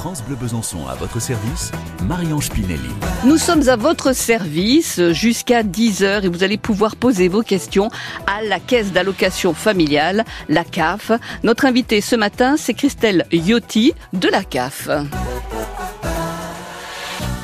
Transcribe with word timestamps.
France 0.00 0.24
Bleu 0.24 0.34
Besançon 0.34 0.86
à 0.88 0.94
votre 0.94 1.20
service, 1.20 1.72
Marion 2.04 2.40
Spinelli. 2.40 2.88
Nous 3.26 3.36
sommes 3.36 3.68
à 3.68 3.76
votre 3.76 4.14
service 4.14 4.98
jusqu'à 5.10 5.62
10h 5.62 6.24
et 6.24 6.28
vous 6.28 6.42
allez 6.42 6.56
pouvoir 6.56 6.96
poser 6.96 7.28
vos 7.28 7.42
questions 7.42 7.90
à 8.26 8.42
la 8.42 8.60
caisse 8.60 8.92
d'allocation 8.92 9.52
familiale, 9.52 10.24
la 10.48 10.64
CAF. 10.64 11.12
Notre 11.42 11.66
invitée 11.66 12.00
ce 12.00 12.16
matin, 12.16 12.56
c'est 12.56 12.72
Christelle 12.72 13.26
Yotti 13.30 13.92
de 14.14 14.28
la 14.28 14.42
CAF. 14.42 14.88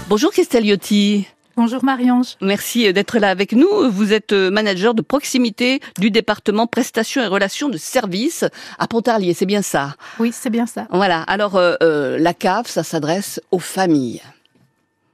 Bonjour 0.09 0.31
Christelle 0.31 0.65
Yotti. 0.65 1.27
Bonjour 1.57 1.83
Marie-Ange. 1.83 2.37
Merci 2.43 2.93
d'être 2.93 3.19
là 3.19 3.31
avec 3.31 3.53
nous. 3.53 3.91
Vous 3.91 4.13
êtes 4.13 4.35
manager 4.35 4.93
de 4.93 5.01
proximité 5.01 5.81
du 5.99 6.11
département 6.11 6.67
prestations 6.67 7.23
et 7.23 7.27
relations 7.27 7.71
de 7.71 7.79
services 7.79 8.45
à 8.79 8.87
Pontarlier, 8.87 9.33
c'est 9.33 9.47
bien 9.47 9.63
ça? 9.63 9.95
Oui, 10.19 10.33
c'est 10.33 10.51
bien 10.51 10.67
ça. 10.67 10.87
Voilà, 10.91 11.23
alors 11.23 11.57
euh, 11.57 11.75
euh, 11.83 12.19
la 12.19 12.35
CAF, 12.35 12.67
ça 12.67 12.83
s'adresse 12.83 13.41
aux 13.53 13.59
familles. 13.59 14.21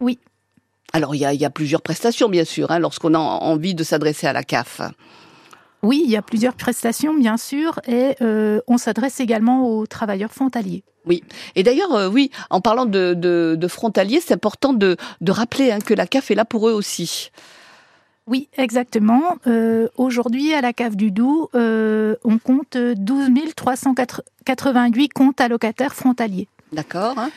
Oui. 0.01 0.19
Alors 0.93 1.15
il 1.15 1.19
y 1.19 1.25
a, 1.25 1.33
y 1.33 1.45
a, 1.45 1.51
plusieurs 1.51 1.81
prestations 1.81 2.29
bien 2.29 2.45
sûr, 2.45 2.73
hein, 2.73 2.81
lorsqu'on 2.81 3.15
a 3.15 3.19
envie 3.19 3.77
de 3.77 3.84
s'adresser 3.84 4.27
à 4.27 4.33
la 4.33 4.43
CAF. 4.43 4.81
Oui, 5.83 6.03
il 6.05 6.11
y 6.11 6.17
a 6.17 6.23
plusieurs 6.23 6.55
prestations 6.55 7.15
bien 7.15 7.37
sûr 7.37 7.81
et 7.89 8.15
euh, 8.23 8.61
on 8.69 8.79
s'adresse 8.79 9.19
également 9.19 9.69
aux 9.69 9.87
travailleurs 9.87 10.33
frontaliers. 10.33 10.85
Oui. 11.07 11.25
Et 11.57 11.65
d'ailleurs, 11.65 11.93
euh, 11.95 12.09
oui, 12.09 12.31
en 12.51 12.61
parlant 12.61 12.87
de, 12.87 13.15
de, 13.15 13.57
de 13.59 13.69
frontaliers, 13.69 14.21
c'est 14.21 14.35
important 14.35 14.73
de, 14.73 14.97
de 15.21 15.33
rappeler 15.33 15.73
hein, 15.73 15.81
que 15.81 15.95
la 15.95 16.07
CAF 16.07 16.31
est 16.31 16.37
là 16.37 16.45
pour 16.45 16.69
eux 16.69 16.73
aussi. 16.73 17.31
Oui, 18.29 18.49
exactement. 18.57 19.37
Euh, 19.49 19.89
Aujourd'hui, 19.97 20.55
à 20.55 20.61
la 20.61 20.73
CAF 20.73 20.97
du 20.97 21.11
Doubs, 21.11 21.49
euh, 21.57 22.15
on 22.23 22.39
compte 22.39 22.77
12 22.77 23.31
388 23.57 25.09
comptes 25.12 25.41
allocataires 25.41 25.95
frontaliers. 25.95 26.47
D'accord. 26.73 27.19
Hein 27.19 27.31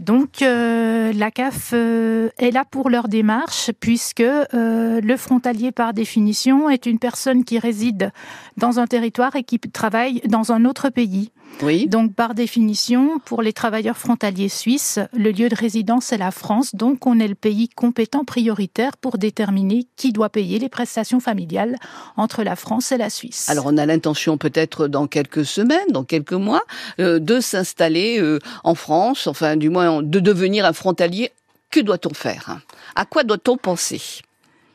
donc 0.00 0.40
euh, 0.40 1.12
la 1.12 1.30
CAF 1.30 1.72
euh, 1.74 2.30
est 2.38 2.50
là 2.50 2.64
pour 2.64 2.88
leur 2.88 3.06
démarche 3.06 3.70
puisque 3.80 4.20
euh, 4.20 5.00
le 5.00 5.16
frontalier 5.18 5.72
par 5.72 5.92
définition 5.92 6.70
est 6.70 6.86
une 6.86 6.98
personne 6.98 7.44
qui 7.44 7.58
réside 7.58 8.10
dans 8.56 8.80
un 8.80 8.86
territoire 8.86 9.36
et 9.36 9.44
qui 9.44 9.58
travaille 9.58 10.22
dans 10.26 10.52
un 10.52 10.64
autre 10.64 10.88
pays. 10.88 11.32
Oui. 11.62 11.86
Donc 11.88 12.14
par 12.14 12.34
définition, 12.34 13.18
pour 13.24 13.42
les 13.42 13.52
travailleurs 13.52 13.98
frontaliers 13.98 14.48
suisses, 14.48 14.98
le 15.12 15.30
lieu 15.30 15.48
de 15.48 15.54
résidence 15.54 16.12
est 16.12 16.18
la 16.18 16.30
France, 16.30 16.74
donc 16.74 17.06
on 17.06 17.18
est 17.20 17.28
le 17.28 17.34
pays 17.34 17.68
compétent 17.68 18.24
prioritaire 18.24 18.96
pour 18.96 19.18
déterminer 19.18 19.86
qui 19.96 20.12
doit 20.12 20.30
payer 20.30 20.58
les 20.58 20.68
prestations 20.68 21.20
familiales 21.20 21.76
entre 22.16 22.42
la 22.42 22.56
France 22.56 22.92
et 22.92 22.96
la 22.96 23.10
Suisse. 23.10 23.48
Alors 23.50 23.66
on 23.66 23.76
a 23.76 23.86
l'intention 23.86 24.38
peut-être 24.38 24.88
dans 24.88 25.06
quelques 25.06 25.44
semaines, 25.44 25.88
dans 25.90 26.04
quelques 26.04 26.32
mois, 26.32 26.62
euh, 26.98 27.18
de 27.18 27.40
s'installer 27.40 28.18
euh, 28.20 28.38
en 28.64 28.74
France, 28.74 29.26
enfin 29.26 29.56
du 29.56 29.68
moins 29.68 30.02
de 30.02 30.20
devenir 30.20 30.64
un 30.64 30.72
frontalier. 30.72 31.30
Que 31.70 31.80
doit-on 31.80 32.14
faire? 32.14 32.60
À 32.96 33.04
quoi 33.04 33.22
doit-on 33.22 33.56
penser? 33.56 34.00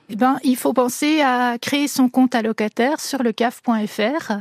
Eh 0.10 0.16
ben, 0.16 0.38
il 0.44 0.56
faut 0.56 0.74
penser 0.74 1.22
à 1.22 1.58
créer 1.60 1.88
son 1.88 2.10
compte 2.10 2.36
allocataire 2.36 3.00
sur 3.00 3.24
le 3.24 3.32
CAF.fr, 3.32 4.34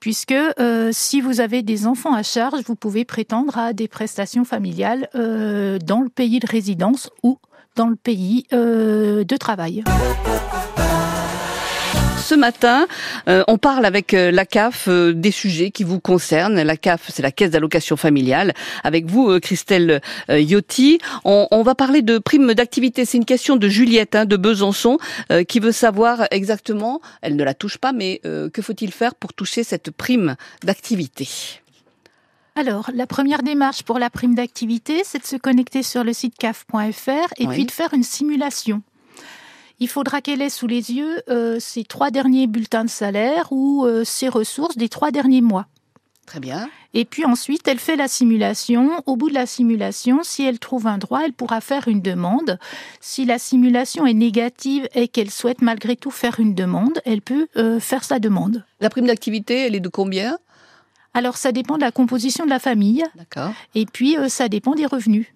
puisque 0.00 0.32
euh, 0.32 0.90
si 0.92 1.20
vous 1.20 1.40
avez 1.40 1.62
des 1.62 1.86
enfants 1.86 2.14
à 2.14 2.22
charge, 2.22 2.62
vous 2.66 2.76
pouvez 2.76 3.04
prétendre 3.04 3.58
à 3.58 3.72
des 3.72 3.88
prestations 3.88 4.44
familiales 4.44 5.08
euh, 5.14 5.78
dans 5.78 6.00
le 6.00 6.08
pays 6.08 6.40
de 6.40 6.46
résidence 6.46 7.10
ou 7.22 7.38
dans 7.76 7.88
le 7.88 7.96
pays 7.96 8.46
euh, 8.52 9.24
de 9.24 9.36
travail. 9.36 9.84
Ce 12.22 12.36
matin, 12.36 12.86
euh, 13.28 13.42
on 13.48 13.58
parle 13.58 13.84
avec 13.84 14.14
euh, 14.14 14.30
la 14.30 14.46
CAF 14.46 14.86
euh, 14.86 15.12
des 15.12 15.32
sujets 15.32 15.72
qui 15.72 15.82
vous 15.82 15.98
concernent. 15.98 16.62
La 16.62 16.76
CAF, 16.76 17.10
c'est 17.12 17.20
la 17.22 17.32
Caisse 17.32 17.50
d'allocation 17.50 17.96
familiale. 17.96 18.54
Avec 18.84 19.06
vous, 19.06 19.40
Christelle 19.40 20.00
Yotti, 20.28 20.98
on, 21.24 21.48
on, 21.50 21.62
va 21.64 21.74
parler 21.74 22.00
de 22.00 22.18
prime 22.18 22.54
d'activité. 22.54 23.04
C'est 23.04 23.18
une 23.18 23.24
question 23.24 23.56
de 23.56 23.68
Juliette 23.68 24.14
hein, 24.14 24.24
de 24.24 24.36
Besançon 24.36 24.98
qui 25.48 25.58
veut 25.58 25.72
savoir 25.72 26.26
exactement, 26.30 27.00
elle 27.22 27.34
ne 27.34 27.42
la 27.44 27.54
touche 27.54 27.78
pas, 27.78 27.92
mais 27.92 28.20
que 28.52 28.62
faut-il 28.62 28.92
faire 28.92 29.14
pour 29.14 29.32
toucher 29.32 29.64
cette 29.64 29.90
prime 29.90 30.36
d'activité? 30.62 31.28
Alors, 32.54 32.90
la 32.94 33.06
première 33.06 33.42
démarche 33.42 33.82
pour 33.82 33.98
la 33.98 34.10
prime 34.10 34.34
d'activité, 34.34 35.02
c'est 35.04 35.18
de 35.18 35.26
se 35.26 35.36
connecter 35.36 35.82
sur 35.82 36.04
le 36.04 36.12
site 36.12 36.36
caf.fr 36.38 37.32
et 37.38 37.46
Oui. 37.46 37.54
puis 37.54 37.66
de 37.66 37.70
faire 37.70 37.94
une 37.94 38.04
simulation. 38.04 38.82
Il 39.82 39.88
faudra 39.88 40.20
qu'elle 40.20 40.42
ait 40.42 40.48
sous 40.48 40.68
les 40.68 40.92
yeux 40.92 41.22
euh, 41.28 41.58
ses 41.58 41.82
trois 41.82 42.12
derniers 42.12 42.46
bulletins 42.46 42.84
de 42.84 42.88
salaire 42.88 43.48
ou 43.50 43.84
euh, 43.84 44.04
ses 44.04 44.28
ressources 44.28 44.76
des 44.76 44.88
trois 44.88 45.10
derniers 45.10 45.40
mois. 45.40 45.66
Très 46.24 46.38
bien. 46.38 46.70
Et 46.94 47.04
puis 47.04 47.24
ensuite, 47.24 47.66
elle 47.66 47.80
fait 47.80 47.96
la 47.96 48.06
simulation. 48.06 49.02
Au 49.06 49.16
bout 49.16 49.28
de 49.28 49.34
la 49.34 49.44
simulation, 49.44 50.20
si 50.22 50.44
elle 50.44 50.60
trouve 50.60 50.86
un 50.86 50.98
droit, 50.98 51.22
elle 51.24 51.32
pourra 51.32 51.60
faire 51.60 51.88
une 51.88 52.00
demande. 52.00 52.60
Si 53.00 53.24
la 53.24 53.40
simulation 53.40 54.06
est 54.06 54.14
négative 54.14 54.88
et 54.94 55.08
qu'elle 55.08 55.32
souhaite 55.32 55.62
malgré 55.62 55.96
tout 55.96 56.12
faire 56.12 56.38
une 56.38 56.54
demande, 56.54 57.00
elle 57.04 57.20
peut 57.20 57.48
euh, 57.56 57.80
faire 57.80 58.04
sa 58.04 58.20
demande. 58.20 58.64
La 58.78 58.88
prime 58.88 59.08
d'activité, 59.08 59.66
elle 59.66 59.74
est 59.74 59.80
de 59.80 59.88
combien? 59.88 60.38
Alors 61.12 61.36
ça 61.36 61.50
dépend 61.50 61.74
de 61.74 61.82
la 61.82 61.90
composition 61.90 62.44
de 62.44 62.50
la 62.50 62.60
famille 62.60 63.02
D'accord. 63.16 63.52
et 63.74 63.84
puis 63.84 64.16
euh, 64.16 64.28
ça 64.28 64.48
dépend 64.48 64.76
des 64.76 64.86
revenus. 64.86 65.26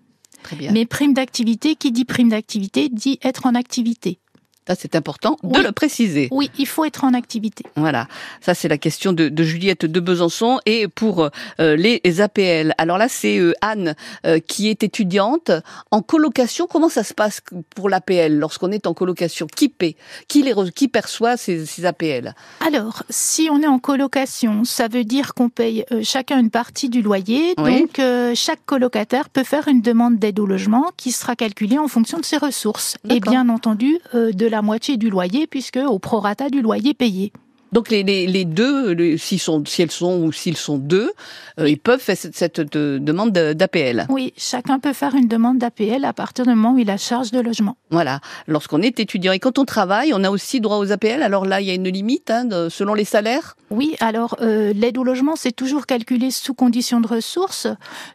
Très 0.44 0.54
bien. 0.54 0.70
Mais 0.70 0.86
prime 0.86 1.14
d'activité, 1.14 1.74
qui 1.74 1.90
dit 1.90 2.04
prime 2.04 2.28
d'activité, 2.28 2.88
dit 2.88 3.18
être 3.22 3.46
en 3.46 3.56
activité. 3.56 4.20
Ça, 4.66 4.74
c'est 4.76 4.96
important 4.96 5.38
de 5.44 5.60
le 5.60 5.70
préciser. 5.70 6.28
Oui, 6.32 6.50
il 6.58 6.66
faut 6.66 6.84
être 6.84 7.04
en 7.04 7.14
activité. 7.14 7.64
Voilà, 7.76 8.08
ça 8.40 8.54
c'est 8.54 8.68
la 8.68 8.78
question 8.78 9.12
de, 9.12 9.28
de 9.28 9.42
Juliette 9.44 9.86
de 9.86 10.00
Besançon 10.00 10.58
et 10.66 10.88
pour 10.88 11.30
euh, 11.60 11.76
les 11.76 12.20
APL. 12.20 12.74
Alors 12.78 12.98
là 12.98 13.08
c'est 13.08 13.38
euh, 13.38 13.52
Anne 13.60 13.94
euh, 14.24 14.38
qui 14.40 14.68
est 14.68 14.82
étudiante 14.82 15.50
en 15.90 16.02
colocation. 16.02 16.66
Comment 16.66 16.88
ça 16.88 17.04
se 17.04 17.14
passe 17.14 17.40
pour 17.74 17.88
l'APL 17.88 18.38
lorsqu'on 18.38 18.72
est 18.72 18.86
en 18.86 18.94
colocation? 18.94 19.46
Qui 19.46 19.68
paie? 19.68 19.96
Qui 20.28 20.42
les 20.42 20.54
qui 20.74 20.88
perçoit 20.88 21.36
ces, 21.36 21.66
ces 21.66 21.84
APL 21.84 22.34
Alors, 22.66 23.02
si 23.10 23.48
on 23.52 23.60
est 23.60 23.66
en 23.66 23.78
colocation, 23.78 24.64
ça 24.64 24.88
veut 24.88 25.04
dire 25.04 25.34
qu'on 25.34 25.48
paye 25.48 25.84
chacun 26.02 26.38
une 26.38 26.50
partie 26.50 26.88
du 26.88 27.02
loyer. 27.02 27.54
Oui. 27.58 27.80
Donc, 27.80 28.00
chaque 28.34 28.64
colocataire 28.64 29.28
peut 29.28 29.44
faire 29.44 29.68
une 29.68 29.82
demande 29.82 30.18
d'aide 30.18 30.40
au 30.40 30.46
logement 30.46 30.90
qui 30.96 31.12
sera 31.12 31.36
calculée 31.36 31.78
en 31.78 31.88
fonction 31.88 32.18
de 32.18 32.24
ses 32.24 32.38
ressources. 32.38 32.96
Et 33.10 33.20
bien 33.20 33.48
entendu, 33.50 33.98
de 34.14 34.46
la 34.46 34.55
moitié 34.62 34.96
du 34.96 35.10
loyer, 35.10 35.46
puisque 35.46 35.78
au 35.86 35.98
prorata 35.98 36.48
du 36.50 36.62
loyer 36.62 36.94
payé. 36.94 37.32
Donc 37.72 37.90
les, 37.90 38.04
les, 38.04 38.28
les 38.28 38.44
deux, 38.44 38.92
les- 38.92 39.18
s'ils 39.18 39.40
sont, 39.40 39.62
si 39.66 39.82
elles 39.82 39.90
sont 39.90 40.22
ou 40.22 40.30
s'ils 40.30 40.56
sont 40.56 40.78
deux, 40.78 41.10
euh, 41.58 41.68
ils 41.68 41.76
peuvent 41.78 42.00
faire 42.00 42.16
cette, 42.16 42.36
cette 42.36 42.60
de- 42.60 42.98
demande 43.02 43.32
d'APL. 43.32 44.06
Oui, 44.08 44.32
chacun 44.36 44.78
peut 44.78 44.92
faire 44.92 45.16
une 45.16 45.26
demande 45.26 45.58
d'APL 45.58 46.04
à 46.04 46.12
partir 46.12 46.44
du 46.46 46.50
moment 46.54 46.74
où 46.74 46.78
il 46.78 46.88
a 46.90 46.96
charge 46.96 47.32
de 47.32 47.40
logement. 47.40 47.76
Voilà, 47.90 48.20
lorsqu'on 48.46 48.80
est 48.82 49.00
étudiant 49.00 49.32
et 49.32 49.40
quand 49.40 49.58
on 49.58 49.64
travaille, 49.64 50.12
on 50.14 50.22
a 50.22 50.30
aussi 50.30 50.60
droit 50.60 50.76
aux 50.78 50.92
APL. 50.92 51.22
Alors 51.22 51.44
là, 51.44 51.60
il 51.60 51.66
y 51.66 51.70
a 51.70 51.74
une 51.74 51.88
limite 51.88 52.30
hein, 52.30 52.44
de- 52.44 52.68
selon 52.68 52.94
les 52.94 53.04
salaires? 53.04 53.56
Oui, 53.70 53.96
alors 53.98 54.36
euh, 54.42 54.72
l'aide 54.72 54.96
au 54.96 55.02
logement, 55.04 55.34
c'est 55.34 55.52
toujours 55.52 55.86
calculé 55.86 56.30
sous 56.30 56.54
condition 56.54 57.00
de 57.00 57.08
ressources. 57.08 57.66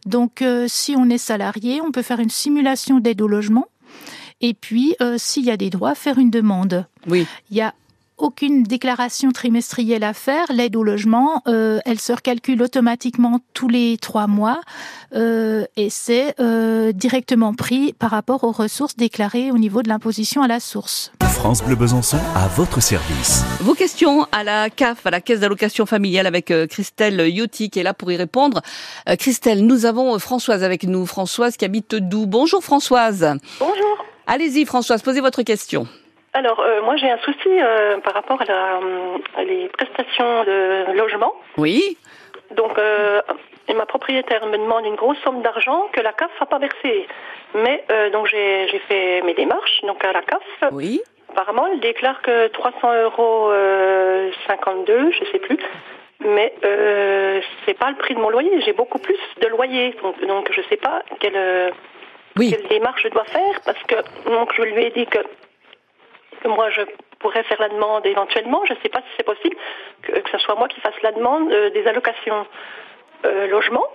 Donc, 0.05 0.41
euh, 0.41 0.65
si 0.69 0.95
on 0.97 1.09
est 1.09 1.17
salarié, 1.17 1.81
on 1.81 1.91
peut 1.91 2.03
faire 2.03 2.21
une 2.21 2.29
simulation 2.29 2.99
d'aide 3.01 3.21
au 3.21 3.27
logement. 3.27 3.67
Et 4.41 4.53
puis, 4.53 4.95
euh, 5.01 5.15
s'il 5.17 5.45
y 5.45 5.51
a 5.51 5.57
des 5.57 5.69
droits, 5.69 5.95
faire 5.95 6.17
une 6.17 6.31
demande. 6.31 6.85
Oui. 7.07 7.25
Il 7.49 7.57
y 7.57 7.61
a 7.61 7.73
aucune 8.21 8.63
déclaration 8.63 9.31
trimestrielle 9.31 10.03
à 10.03 10.13
faire. 10.13 10.45
L'aide 10.53 10.75
au 10.75 10.83
logement, 10.83 11.41
euh, 11.47 11.79
elle 11.85 11.99
se 11.99 12.13
recalcule 12.13 12.61
automatiquement 12.61 13.39
tous 13.53 13.67
les 13.67 13.97
trois 13.97 14.27
mois 14.27 14.61
euh, 15.15 15.65
et 15.75 15.89
c'est 15.89 16.35
euh, 16.39 16.91
directement 16.91 17.53
pris 17.53 17.93
par 17.93 18.11
rapport 18.11 18.43
aux 18.43 18.51
ressources 18.51 18.95
déclarées 18.95 19.51
au 19.51 19.57
niveau 19.57 19.81
de 19.81 19.89
l'imposition 19.89 20.43
à 20.43 20.47
la 20.47 20.59
source. 20.59 21.11
France 21.21 21.63
Bleu 21.63 21.75
Besançon 21.75 22.19
à 22.35 22.47
votre 22.49 22.81
service. 22.81 23.43
Vos 23.61 23.73
questions 23.73 24.27
à 24.31 24.43
la 24.43 24.69
CAF, 24.69 25.05
à 25.07 25.11
la 25.11 25.21
Caisse 25.21 25.39
d'allocation 25.39 25.85
familiale 25.85 26.27
avec 26.27 26.53
Christelle 26.69 27.27
Yotti 27.27 27.71
qui 27.71 27.79
est 27.79 27.83
là 27.83 27.95
pour 27.95 28.11
y 28.11 28.17
répondre. 28.17 28.61
Christelle, 29.17 29.65
nous 29.65 29.85
avons 29.85 30.19
Françoise 30.19 30.63
avec 30.63 30.83
nous. 30.83 31.05
Françoise 31.05 31.57
qui 31.57 31.65
habite 31.65 31.95
Doux. 31.95 32.27
Bonjour 32.27 32.63
Françoise. 32.63 33.37
Bonjour. 33.59 34.10
Allez-y 34.27 34.65
Françoise, 34.65 35.01
posez 35.01 35.21
votre 35.21 35.41
question. 35.43 35.87
Alors, 36.33 36.59
euh, 36.61 36.81
moi, 36.81 36.95
j'ai 36.95 37.09
un 37.09 37.17
souci 37.19 37.49
euh, 37.49 37.97
par 37.99 38.13
rapport 38.13 38.41
à, 38.41 38.45
la, 38.45 38.79
à 39.37 39.43
les 39.43 39.67
prestations 39.69 40.43
de 40.45 40.93
logement. 40.97 41.33
Oui 41.57 41.97
Donc, 42.51 42.77
euh, 42.77 43.21
et 43.67 43.73
ma 43.73 43.85
propriétaire 43.85 44.45
me 44.45 44.57
demande 44.57 44.85
une 44.85 44.95
grosse 44.95 45.17
somme 45.23 45.41
d'argent 45.41 45.89
que 45.91 45.99
la 46.01 46.13
CAF 46.13 46.31
n'a 46.39 46.45
pas 46.45 46.59
versée. 46.59 47.07
Mais 47.53 47.83
donc 48.13 48.27
j'ai 48.27 48.81
fait 48.87 49.21
mes 49.23 49.33
démarches 49.33 49.81
donc 49.83 50.03
à 50.05 50.13
la 50.13 50.21
CAF. 50.21 50.71
Oui 50.71 51.01
Apparemment, 51.31 51.67
elle 51.71 51.79
déclare 51.79 52.21
que 52.21 52.47
300 52.47 53.03
euros 53.03 53.51
euh, 53.51 54.31
52, 54.47 55.11
je 55.11 55.31
sais 55.31 55.39
plus. 55.39 55.57
Mais 56.19 56.53
euh, 56.65 57.39
c'est 57.65 57.73
pas 57.77 57.89
le 57.89 57.95
prix 57.95 58.15
de 58.15 58.19
mon 58.19 58.29
loyer. 58.29 58.61
J'ai 58.61 58.73
beaucoup 58.73 58.99
plus 58.99 59.17
de 59.41 59.47
loyer, 59.47 59.95
donc, 60.03 60.19
donc 60.25 60.51
je 60.51 60.61
sais 60.69 60.77
pas 60.77 61.01
quelle, 61.19 61.73
Oui. 62.37 62.51
quelle 62.51 62.67
démarche 62.69 63.03
je 63.03 63.09
dois 63.09 63.25
faire 63.25 63.61
parce 63.65 63.81
que 63.83 63.95
donc 64.29 64.53
je 64.55 64.61
lui 64.61 64.83
ai 64.83 64.91
dit 64.91 65.05
que, 65.05 65.19
que 66.41 66.47
moi 66.47 66.69
je 66.69 66.81
pourrais 67.19 67.43
faire 67.43 67.61
la 67.61 67.69
demande 67.69 68.05
éventuellement. 68.05 68.63
Je 68.67 68.73
sais 68.81 68.89
pas 68.89 68.99
si 68.99 69.07
c'est 69.17 69.25
possible 69.25 69.55
que, 70.01 70.11
que 70.13 70.29
ce 70.31 70.37
soit 70.39 70.55
moi 70.55 70.67
qui 70.67 70.79
fasse 70.81 70.99
la 71.03 71.11
demande 71.11 71.51
euh, 71.51 71.69
des 71.71 71.85
allocations 71.87 72.45
euh, 73.25 73.47
logement. 73.47 73.85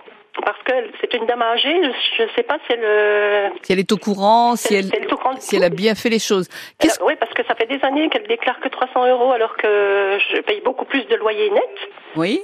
parce 0.45 0.61
que 0.63 0.73
c'est 1.01 1.13
une 1.13 1.25
dame 1.25 1.41
âgée. 1.41 1.75
Je 2.17 2.23
ne 2.23 2.29
sais 2.29 2.43
pas 2.43 2.57
si 2.65 2.73
elle, 2.73 2.83
euh, 2.83 3.49
Si 3.63 3.73
elle 3.73 3.79
est 3.79 3.91
au 3.91 3.97
courant, 3.97 4.55
si 4.55 4.75
elle, 4.75 4.85
si 4.85 4.95
elle 4.95 5.39
si 5.39 5.63
a 5.63 5.69
bien 5.69 5.95
fait 5.95 6.09
les 6.09 6.19
choses. 6.19 6.47
Qu'est-ce 6.79 7.01
oui, 7.03 7.15
parce 7.19 7.33
que 7.33 7.43
ça 7.45 7.55
fait 7.55 7.65
des 7.65 7.83
années 7.83 8.09
qu'elle 8.09 8.27
déclare 8.27 8.59
que 8.59 8.69
300 8.69 9.07
euros 9.07 9.31
alors 9.31 9.55
que 9.57 10.17
je 10.31 10.41
paye 10.41 10.61
beaucoup 10.61 10.85
plus 10.85 11.05
de 11.07 11.15
loyer 11.15 11.49
net. 11.49 11.75
Oui. 12.15 12.41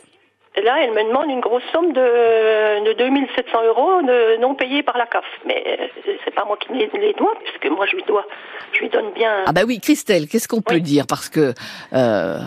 Et 0.56 0.62
là, 0.62 0.78
elle 0.84 0.92
me 0.92 1.04
demande 1.08 1.30
une 1.32 1.40
grosse 1.40 1.64
somme 1.72 1.94
de, 1.94 2.86
de 2.86 2.94
2700 2.94 3.64
euros 3.66 4.02
de, 4.04 4.38
non 4.40 4.54
payés 4.54 4.84
par 4.84 4.98
la 5.00 5.08
CAF. 5.08 5.24
Mais 5.48 5.64
euh, 5.80 5.88
c'est 6.24 6.34
pas 6.36 6.46
moi 6.46 6.58
qui 6.58 6.72
les, 6.74 6.90
les 6.94 7.14
dois, 7.14 7.34
puisque 7.44 7.76
moi 7.76 7.88
je 7.90 7.96
lui 7.96 8.04
dois, 8.04 8.24
je 8.74 8.80
lui 8.82 8.90
donne 8.90 9.12
bien. 9.16 9.44
Ah 9.48 9.52
bah 9.52 9.62
oui, 9.66 9.80
Christelle, 9.80 10.28
qu'est-ce 10.28 10.48
qu'on 10.48 10.62
peut 10.62 10.80
dire? 10.80 11.06
Parce 11.08 11.28
que 11.30 11.54
euh, 11.94 12.38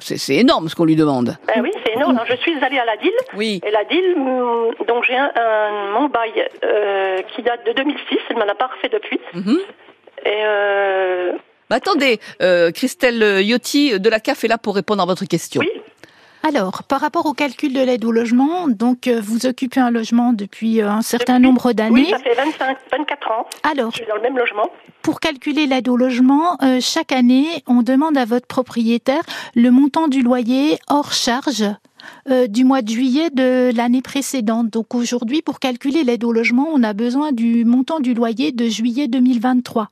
c'est 0.00 0.36
énorme 0.36 0.70
ce 0.70 0.74
qu'on 0.74 0.86
lui 0.86 0.96
demande. 0.96 1.36
Ben 1.48 1.60
oui, 1.62 1.70
c'est 1.84 1.92
énorme. 1.92 2.16
Alors, 2.16 2.26
je 2.26 2.36
suis 2.36 2.56
allée 2.64 2.78
à 2.78 2.86
la 2.86 2.96
DIL. 2.96 3.12
Oui. 3.36 3.60
Et 3.66 3.70
la 3.70 3.84
DIL, 3.84 4.14
hum, 4.16 4.70
donc 4.88 5.04
j'ai 5.04 5.16
un, 5.16 5.30
un- 5.36 5.92
mon 5.92 6.08
bail 6.08 6.48
euh, 6.64 7.18
qui 7.34 7.42
date 7.42 7.66
de 7.66 7.72
2006. 7.72 8.18
Elle 8.30 8.36
m'en 8.36 8.48
a 8.48 8.54
pas 8.54 8.68
refait 8.74 8.88
depuis. 8.88 9.20
Mhm. 9.34 9.58
Et 10.24 10.28
euh, 10.44 11.32
Bah 11.68 11.76
attendez, 11.76 12.20
Christelle 12.74 13.42
Yotti 13.42 14.00
de 14.00 14.08
la 14.08 14.18
CAF 14.20 14.44
est 14.44 14.48
là 14.48 14.56
pour 14.58 14.74
répondre 14.74 15.02
à 15.02 15.06
votre 15.06 15.26
question. 15.26 15.60
oui, 15.60 15.70
Alors, 16.42 16.84
par 16.84 17.00
rapport 17.00 17.26
au 17.26 17.34
calcul 17.34 17.72
de 17.74 17.80
l'aide 17.80 18.04
au 18.04 18.12
logement, 18.12 18.66
donc 18.68 19.06
euh, 19.08 19.20
vous 19.22 19.44
occupez 19.44 19.78
un 19.80 19.90
logement 19.90 20.32
depuis 20.32 20.80
euh, 20.80 20.90
un 20.90 21.02
certain 21.02 21.34
Depuis- 21.34 21.46
nombre 21.48 21.66
oui, 21.66 21.74
d'années. 21.74 22.08
ça 22.10 22.18
fait 22.18 22.34
25, 22.34 22.78
24 22.90 23.30
ans. 23.30 23.46
Alors, 23.62 23.90
Je 23.90 23.96
suis 23.98 24.06
dans 24.06 24.14
le 24.16 24.22
même 24.22 24.38
logement. 24.38 24.68
pour 25.02 25.20
calculer 25.20 25.66
l'aide 25.66 25.88
au 25.88 25.96
logement, 25.98 26.56
euh, 26.62 26.78
chaque 26.80 27.12
année, 27.12 27.46
on 27.66 27.82
demande 27.82 28.16
à 28.16 28.24
votre 28.24 28.46
propriétaire 28.46 29.22
le 29.54 29.70
montant 29.70 30.08
du 30.08 30.22
loyer 30.22 30.78
hors 30.88 31.12
charge 31.12 31.64
euh, 32.30 32.46
du 32.46 32.64
mois 32.64 32.80
de 32.80 32.88
juillet 32.88 33.28
de 33.28 33.70
l'année 33.76 34.00
précédente. 34.00 34.70
Donc 34.70 34.94
aujourd'hui, 34.94 35.42
pour 35.42 35.60
calculer 35.60 36.04
l'aide 36.04 36.24
au 36.24 36.32
logement, 36.32 36.68
on 36.72 36.82
a 36.82 36.94
besoin 36.94 37.32
du 37.32 37.66
montant 37.66 38.00
du 38.00 38.14
loyer 38.14 38.50
de 38.52 38.64
juillet 38.66 39.08
2023. 39.08 39.90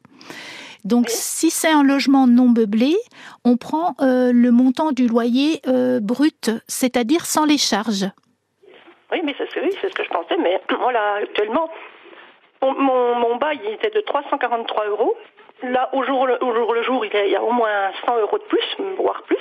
Donc 0.84 1.08
si 1.08 1.50
c'est 1.50 1.70
un 1.70 1.82
logement 1.82 2.26
non 2.26 2.48
meublé, 2.48 2.96
on 3.44 3.56
prend 3.56 3.94
euh, 4.00 4.30
le 4.32 4.50
montant 4.50 4.92
du 4.92 5.06
loyer 5.08 5.60
euh, 5.66 6.00
brut, 6.00 6.50
c'est-à-dire 6.68 7.26
sans 7.26 7.44
les 7.44 7.58
charges. 7.58 8.06
Oui, 9.12 9.20
mais 9.24 9.34
c'est 9.38 9.48
oui, 9.62 9.70
c'est 9.80 9.88
ce 9.88 9.94
que 9.94 10.04
je 10.04 10.10
pensais. 10.10 10.36
Mais 10.38 10.60
voilà, 10.80 11.14
actuellement, 11.22 11.68
mon, 12.62 12.74
mon, 12.80 13.14
mon 13.16 13.36
bail 13.36 13.58
il 13.64 13.72
était 13.74 13.90
de 13.90 14.00
343 14.00 14.86
euros. 14.88 15.14
Là, 15.62 15.90
au 15.92 16.04
jour, 16.04 16.26
le- 16.26 16.42
au 16.44 16.54
jour 16.54 16.72
le 16.74 16.82
jour, 16.82 17.04
il 17.04 17.12
y, 17.12 17.16
a, 17.16 17.24
il 17.26 17.32
y 17.32 17.36
a 17.36 17.42
au 17.42 17.50
moins 17.50 17.90
100 18.06 18.18
euros 18.20 18.38
de 18.38 18.44
plus, 18.44 18.76
voire 18.98 19.22
plus. 19.24 19.36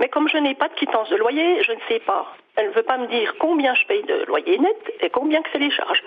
Mais 0.00 0.08
comme 0.08 0.28
je 0.28 0.36
n'ai 0.38 0.54
pas 0.56 0.68
de 0.68 0.74
quittance 0.74 1.08
de 1.10 1.16
loyer, 1.16 1.62
je 1.62 1.70
ne 1.72 1.78
sais 1.88 2.00
pas. 2.00 2.26
Elle 2.56 2.68
ne 2.70 2.72
veut 2.72 2.82
pas 2.82 2.98
me 2.98 3.06
dire 3.06 3.34
combien 3.38 3.74
je 3.74 3.86
paye 3.86 4.02
de 4.02 4.24
loyer 4.26 4.58
net 4.58 4.76
et 5.00 5.10
combien 5.10 5.40
que 5.42 5.48
c'est 5.52 5.58
les 5.60 5.70
charges. 5.70 6.02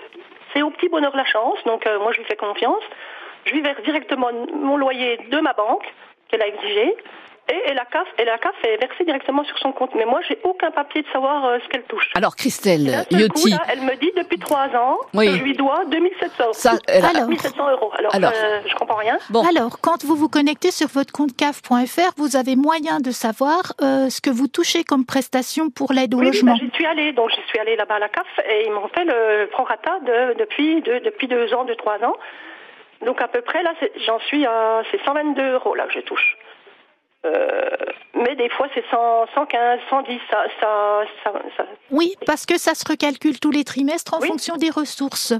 C'est 0.52 0.60
au 0.62 0.70
petit 0.70 0.88
bonheur 0.90 1.14
la 1.16 1.24
chance, 1.24 1.58
donc 1.64 1.86
euh, 1.86 1.98
moi 1.98 2.12
je 2.12 2.18
lui 2.18 2.26
fais 2.26 2.36
confiance. 2.36 2.82
Je 3.48 3.54
lui 3.54 3.62
verse 3.62 3.82
directement 3.82 4.28
mon 4.54 4.76
loyer 4.76 5.18
de 5.30 5.40
ma 5.40 5.52
banque 5.54 5.84
qu'elle 6.28 6.42
a 6.42 6.46
exigé. 6.48 6.94
Et, 7.50 7.70
et 7.70 7.72
la 7.72 7.86
CAF, 7.86 8.06
et 8.18 8.26
la 8.26 8.36
CAF 8.36 8.52
est 8.62 8.76
versée 8.76 9.04
directement 9.06 9.42
sur 9.42 9.56
son 9.58 9.72
compte. 9.72 9.94
Mais 9.94 10.04
moi, 10.04 10.20
j'ai 10.28 10.38
aucun 10.44 10.70
papier 10.70 11.00
de 11.00 11.06
savoir 11.08 11.46
euh, 11.46 11.56
ce 11.64 11.68
qu'elle 11.70 11.84
touche. 11.84 12.10
Alors 12.14 12.36
Christelle 12.36 12.84
là, 12.84 13.04
elle 13.10 13.80
me 13.80 13.96
dit 13.96 14.12
depuis 14.14 14.38
trois 14.38 14.66
ans 14.76 14.98
Oui. 15.14 15.24
que 15.28 15.32
je 15.38 15.42
lui 15.44 15.54
dois 15.54 15.86
2700 15.86 16.42
euros. 16.44 16.52
ça, 16.52 16.72
elle 16.88 17.06
a- 17.06 17.08
Alors. 17.08 17.26
2700 17.28 17.70
euros. 17.70 17.90
Alors, 17.96 18.14
Alors. 18.14 18.32
euh, 18.36 18.60
je 18.66 18.74
comprends 18.74 18.96
rien. 18.96 19.16
Bon. 19.30 19.42
Alors, 19.48 19.80
quand 19.80 20.04
vous 20.04 20.14
vous 20.14 20.28
connectez 20.28 20.70
sur 20.70 20.88
votre 20.88 21.10
compte 21.10 21.34
CAF.fr, 21.38 22.12
vous 22.18 22.36
avez 22.36 22.54
moyen 22.54 23.00
de 23.00 23.10
savoir 23.12 23.72
euh, 23.80 24.10
ce 24.10 24.20
que 24.20 24.28
vous 24.28 24.48
touchez 24.48 24.84
comme 24.84 25.06
prestation 25.06 25.70
pour 25.70 25.94
l'aide 25.94 26.12
au 26.12 26.18
Oui, 26.18 26.24
oui, 26.26 26.32
logement. 26.32 26.52
bah, 26.52 26.58
j'y 26.62 26.70
suis 26.74 26.84
allée. 26.84 27.12
Donc, 27.12 27.30
j'y 27.30 27.40
suis 27.48 27.58
allée 27.58 27.76
là-bas 27.76 27.94
à 27.94 27.98
la 28.00 28.10
CAF 28.10 28.26
et 28.46 28.66
ils 28.66 28.72
m'ont 28.72 28.88
fait 28.88 29.04
le 29.06 29.46
prorata 29.46 30.00
de, 30.00 30.38
depuis, 30.38 30.82
de, 30.82 30.98
depuis 30.98 31.28
deux 31.28 31.54
ans, 31.54 31.64
deux, 31.64 31.76
trois 31.76 31.96
ans. 32.04 32.14
Donc, 33.06 33.20
à 33.22 33.28
peu 33.28 33.40
près, 33.42 33.62
là, 33.62 33.72
c'est- 33.80 33.92
j'en 34.06 34.18
suis 34.20 34.44
à, 34.46 34.82
c'est 34.90 35.00
122 35.04 35.52
euros, 35.54 35.74
là, 35.74 35.86
que 35.86 35.92
je 35.94 36.00
touche. 36.00 36.36
Euh, 37.26 37.68
mais 38.14 38.36
des 38.36 38.48
fois, 38.50 38.68
c'est 38.74 38.84
100, 38.90 39.26
115, 39.34 39.80
110, 39.90 40.20
ça, 40.30 40.44
ça, 40.60 41.00
ça, 41.24 41.32
ça- 41.56 41.66
Oui, 41.90 42.14
parce 42.26 42.46
que 42.46 42.58
ça 42.58 42.74
se 42.74 42.84
recalcule 42.88 43.40
tous 43.40 43.50
les 43.50 43.64
trimestres 43.64 44.14
en 44.14 44.20
Oui. 44.20 44.28
fonction 44.28 44.56
des 44.56 44.70
ressources. 44.70 45.32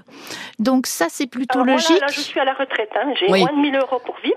Donc 0.59 0.87
ça, 0.89 1.07
c'est 1.09 1.29
plutôt 1.29 1.61
Alors, 1.61 1.67
moi, 1.67 1.77
là, 1.77 1.81
logique. 1.83 2.01
là, 2.01 2.07
je 2.09 2.21
suis 2.21 2.41
à 2.41 2.45
la 2.45 2.55
retraite. 2.55 2.91
Hein. 2.97 3.13
J'ai 3.19 3.27
Oui. 3.31 3.41
moins 3.41 3.53
de 3.53 3.61
1000 3.61 3.77
euros 3.77 4.01
pour 4.05 4.17
vivre. 4.25 4.35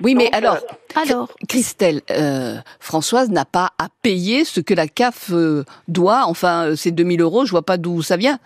oui, 0.00 0.14
mais 0.14 0.26
Donc, 0.26 0.34
alors, 0.36 0.54
euh, 0.56 1.00
Alors, 1.04 1.28
Christelle, 1.48 2.00
euh, 2.10 2.54
Françoise 2.78 3.30
n'a 3.30 3.44
pas 3.44 3.70
à 3.78 3.88
payer 4.02 4.44
ce 4.44 4.60
que 4.60 4.72
la 4.72 4.86
CAF 4.86 5.30
euh, 5.32 5.64
doit. 5.88 6.22
Enfin, 6.26 6.68
euh, 6.68 6.76
ces 6.76 6.92
2000 6.92 7.20
euros, 7.20 7.44
je 7.46 7.50
vois 7.50 7.62
pas 7.62 7.78
d'où 7.78 8.00
ça 8.00 8.16
vient. 8.16 8.38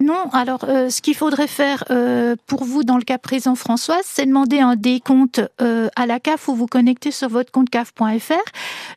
Non, 0.00 0.28
alors 0.32 0.64
euh, 0.68 0.90
ce 0.90 1.00
qu'il 1.00 1.14
faudrait 1.14 1.46
faire 1.46 1.84
euh, 1.90 2.36
pour 2.46 2.64
vous 2.64 2.82
dans 2.84 2.96
le 2.96 3.04
cas 3.04 3.18
présent, 3.18 3.54
Françoise, 3.54 4.02
c'est 4.04 4.26
demander 4.26 4.58
un 4.58 4.76
décompte 4.76 5.40
euh, 5.60 5.88
à 5.96 6.06
la 6.06 6.20
CAF 6.20 6.48
ou 6.48 6.54
vous 6.54 6.66
connecter 6.66 7.10
sur 7.10 7.28
votre 7.28 7.52
compte 7.52 7.70
CAF.fr 7.70 8.34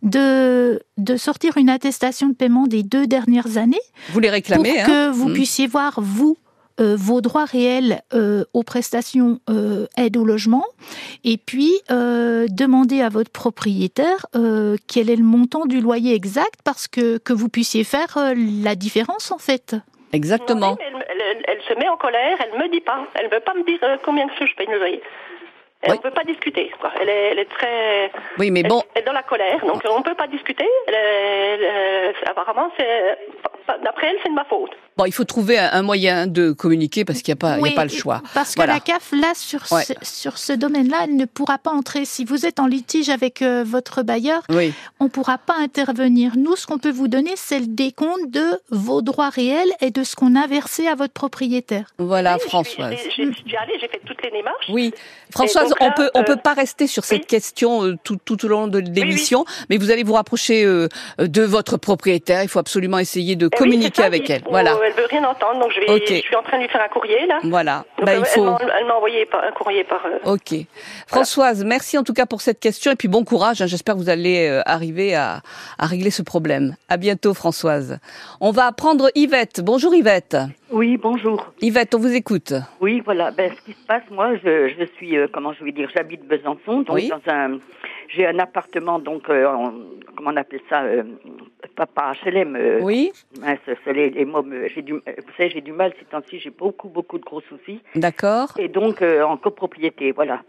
de, 0.04 0.82
de 0.98 1.18
sortir 1.18 1.58
une 1.58 1.70
attestation 1.70 2.30
de 2.30 2.34
paiement 2.34 2.68
des 2.68 2.84
deux 2.84 3.08
dernières 3.08 3.58
années 3.58 3.80
Vous 4.10 4.20
les 4.20 4.30
réclamez, 4.30 4.72
pour 4.74 4.82
hein 4.82 4.86
que 4.86 5.10
vous 5.12 5.30
Mm. 5.30 5.34
puissiez 5.34 5.68
voir, 5.68 6.00
vous, 6.02 6.38
euh, 6.80 6.96
vos 6.98 7.22
droits 7.22 7.46
réels 7.46 8.02
euh, 8.14 8.44
aux 8.54 8.64
prestations 8.64 9.40
euh, 9.50 9.88
aide 9.98 10.16
au 10.18 10.24
logement 10.26 10.66
et 11.24 11.38
puis 11.38 11.74
demander 11.90 13.02
à 13.02 13.10
votre 13.10 13.32
propriétaire 13.32 14.26
quel 14.88 15.10
est 15.10 15.16
le 15.16 15.24
montant 15.24 15.66
du 15.66 15.82
loyer 15.82 16.14
exact 16.14 16.60
parce 16.64 16.88
que, 16.88 17.18
que 17.18 17.34
vous 17.34 17.50
puissiez 17.50 17.84
faire 17.84 18.18
la 18.36 18.76
différence 18.76 19.32
en 19.32 19.38
fait. 19.38 19.76
Exactement. 20.14 20.78
Oui, 20.80 20.86
mais 20.94 21.06
elle, 21.10 21.22
elle- 21.22 21.28
elle- 21.38 21.44
elle 21.48 21.62
se 21.64 21.74
met 21.74 21.88
en 21.90 21.98
colère, 21.98 22.38
elle 22.42 22.60
me 22.60 22.68
dit 22.70 22.82
pas. 22.82 23.00
Elle 23.16 23.30
veut 23.30 23.40
pas 23.42 23.54
me 23.54 23.64
dire 23.64 23.80
euh, 23.84 23.98
combien 24.04 24.28
que 24.28 24.46
je 24.46 24.56
paye 24.56 24.68
le 24.68 24.78
loyer. 24.80 25.02
Elle 25.82 25.92
Oui. 25.92 25.98
ne 25.98 26.02
peut 26.02 26.12
pas 26.12 26.24
discuter. 26.24 26.72
Quoi. 26.80 26.92
Elle, 27.00 27.10
est, 27.10 27.32
elle 27.32 27.40
est 27.40 27.50
très. 27.50 28.12
Oui, 28.40 28.50
mais 28.50 28.64
bon, 28.64 28.82
elle 28.96 29.04
est 29.04 29.06
dans 29.06 29.12
la 29.14 29.22
colère, 29.24 29.64
donc 29.66 29.82
on 29.90 30.00
ne 30.00 30.04
peut 30.04 30.16
pas 30.16 30.28
discuter. 30.28 30.68
Elle 30.88 30.94
est- 30.96 30.98
elle 30.98 31.64
est- 31.64 32.30
apparemment, 32.30 32.72
c'est, 32.78 33.18
d'après 33.84 34.08
elle, 34.08 34.18
c'est 34.24 34.30
de 34.30 34.34
ma 34.34 34.46
faute. 34.46 34.76
Bon, 34.98 35.06
il 35.06 35.12
faut 35.12 35.24
trouver 35.24 35.58
un, 35.60 35.82
moyen 35.82 36.28
de 36.28 36.52
communiquer 36.52 37.06
parce 37.06 37.22
qu'il 37.22 37.32
n'y 37.34 37.38
a 37.38 37.42
pas, 37.42 37.56
il 37.58 37.60
y 37.60 37.64
Oui, 37.64 37.70
a 37.72 37.76
pas 37.76 37.84
le 37.86 37.90
choix. 37.90 38.22
Parce 38.34 38.52
que 38.52 38.56
Voilà. 38.58 38.74
la 38.74 38.80
CAF, 38.80 39.12
là, 39.14 39.34
sur 39.36 39.62
Ouais. 39.72 39.84
ce, 39.84 39.94
sur 40.02 40.38
ce 40.38 40.54
domaine-là, 40.54 40.98
elle 41.06 41.16
ne 41.16 41.26
pourra 41.26 41.58
pas 41.58 41.72
entrer. 41.72 42.06
Si 42.06 42.26
vous 42.26 42.46
êtes 42.46 42.60
en 42.60 42.68
litige 42.68 43.10
avec 43.10 43.42
euh, 43.42 43.64
votre 43.66 44.04
bailleur, 44.04 44.42
Oui. 44.50 44.74
on 45.00 45.06
ne 45.06 45.10
pourra 45.10 45.38
pas 45.38 45.56
intervenir. 45.60 46.34
Nous, 46.36 46.56
ce 46.56 46.66
qu'on 46.68 46.80
peut 46.80 46.92
vous 46.92 47.08
donner, 47.08 47.32
c'est 47.36 47.60
le 47.60 47.68
décompte 47.68 48.30
de 48.32 48.46
vos 48.72 49.02
droits 49.02 49.30
réels 49.30 49.70
et 49.82 49.92
de 49.92 50.04
ce 50.04 50.16
qu'on 50.16 50.36
a 50.36 50.48
versé 50.48 50.88
à 50.88 50.96
votre 50.96 51.14
propriétaire. 51.14 51.86
Voilà, 51.98 52.36
Oui, 52.36 52.42
Françoise. 52.48 52.96
j'ai- 53.16 53.26
fait 53.88 54.02
toutes 54.06 54.22
les 54.24 54.32
démarches. 54.32 54.66
Oui, 54.70 54.92
Françoise, 55.32 55.74
on 55.80 55.92
peut 55.92 56.10
on 56.16 56.22
euh, 56.22 56.24
peut 56.24 56.36
pas 56.36 56.54
rester 56.54 56.88
sur 56.88 57.04
cette 57.06 57.22
oui. 57.22 57.26
question 57.28 57.84
euh, 57.86 57.96
tout, 58.04 58.18
tout 58.24 58.44
au 58.46 58.48
long 58.48 58.68
de 58.68 58.80
l'émission, 58.80 59.46
mais 59.70 59.78
vous 59.78 59.92
allez 59.92 60.04
vous 60.04 60.14
rapprocher 60.14 60.64
euh, 60.66 60.88
de 61.20 61.42
votre 61.44 61.78
propriétaire. 61.78 62.44
Il 62.44 62.50
faut 62.50 62.60
absolument 62.60 63.00
essayer 63.00 63.36
de 63.36 63.46
Eh 63.46 63.50
oui, 63.56 63.58
communiquer 63.60 64.04
avec 64.04 64.30
elle. 64.30 64.42
faut- 64.42 64.50
Voilà, 64.50 64.76
Elle 64.88 64.94
veut 64.94 65.06
rien 65.10 65.24
entendre, 65.26 65.60
donc 65.60 65.72
je, 65.74 65.82
vais, 65.82 66.06
je 66.08 66.14
suis 66.22 66.36
en 66.36 66.42
train 66.44 66.58
de 66.58 66.62
lui 66.64 66.70
faire 66.70 66.82
un 66.82 66.88
courrier 66.88 67.26
là. 67.28 67.40
voilà. 67.44 67.84
Donc, 67.98 68.06
Bah, 68.06 68.14
elle, 68.16 68.26
faut. 68.26 68.46
m'a- 68.46 68.58
elle 68.80 68.86
m'a 68.86 68.94
envoyé 68.96 69.26
par, 69.26 69.44
un 69.44 69.52
courrier 69.52 69.84
par. 69.84 70.02
euh, 70.06 70.32
Ok, 70.34 70.54
Françoise, 71.08 71.64
merci 71.66 71.98
en 71.98 72.04
tout 72.04 72.14
cas 72.14 72.26
pour 72.26 72.40
cette 72.42 72.60
question 72.62 72.92
et 72.92 72.96
puis 72.96 73.08
bon 73.10 73.24
courage. 73.26 73.62
hein. 73.62 73.66
J'espère 73.68 73.96
que 73.96 74.00
vous 74.00 74.10
allez 74.10 74.48
euh, 74.48 74.62
arriver 74.66 75.14
à, 75.16 75.42
à 75.78 75.86
régler 75.88 76.10
ce 76.12 76.22
problème. 76.22 76.76
À 76.88 76.96
bientôt, 76.98 77.34
Françoise. 77.34 78.00
On 78.40 78.52
va 78.52 78.72
prendre 78.72 79.10
Yvette. 79.16 79.60
Bonjour 79.62 79.94
Yvette. 79.94 80.38
Oui, 80.70 80.98
bonjour. 80.98 81.54
Yvette, 81.62 81.96
on 81.96 82.00
vous 82.00 82.14
écoute. 82.14 82.54
Oui, 82.82 83.02
voilà. 83.04 83.32
Ben, 83.32 83.52
ce 83.56 83.62
qui 83.62 83.72
se 83.74 83.86
passe, 83.86 84.04
moi, 84.12 84.36
je, 84.36 84.68
je 84.78 84.86
suis, 84.96 85.18
euh, 85.18 85.28
comment 85.32 85.54
je 85.54 85.64
vais 85.64 85.72
dire, 85.72 85.90
j'habite 85.96 86.28
Besançon, 86.28 86.82
donc 86.82 86.90
Oui. 86.96 87.10
dans 87.10 87.22
un, 87.32 87.60
j'ai 88.10 88.28
un 88.28 88.38
appartement, 88.40 89.00
donc, 89.00 89.30
euh, 89.30 89.46
en- 89.48 89.74
comment 90.16 90.32
on 90.32 90.36
appelle 90.36 90.60
ça, 90.70 90.84
euh, 90.84 91.04
pas 91.76 91.88
HLM. 92.26 92.56
euh, 92.58 92.80
Oui, 92.82 93.12
mince, 93.40 93.60
c'est 93.86 93.94
les, 93.94 94.10
les 94.10 94.26
mots, 94.26 94.44
j'ai 94.76 94.82
du, 94.82 94.94
vous 94.94 95.02
savez, 95.38 95.50
j'ai 95.52 95.62
du 95.62 95.72
mal 95.72 95.94
ces 96.00 96.06
temps-ci, 96.06 96.40
j'ai 96.40 96.50
beaucoup, 96.50 96.90
beaucoup 96.90 97.18
de 97.18 97.24
gros 97.24 97.42
soucis, 97.42 97.80
d'accord. 97.96 98.50
et 98.60 98.68
donc 98.68 99.02
en 99.02 99.38
copropriété, 99.38 100.12
voilà. 100.12 100.42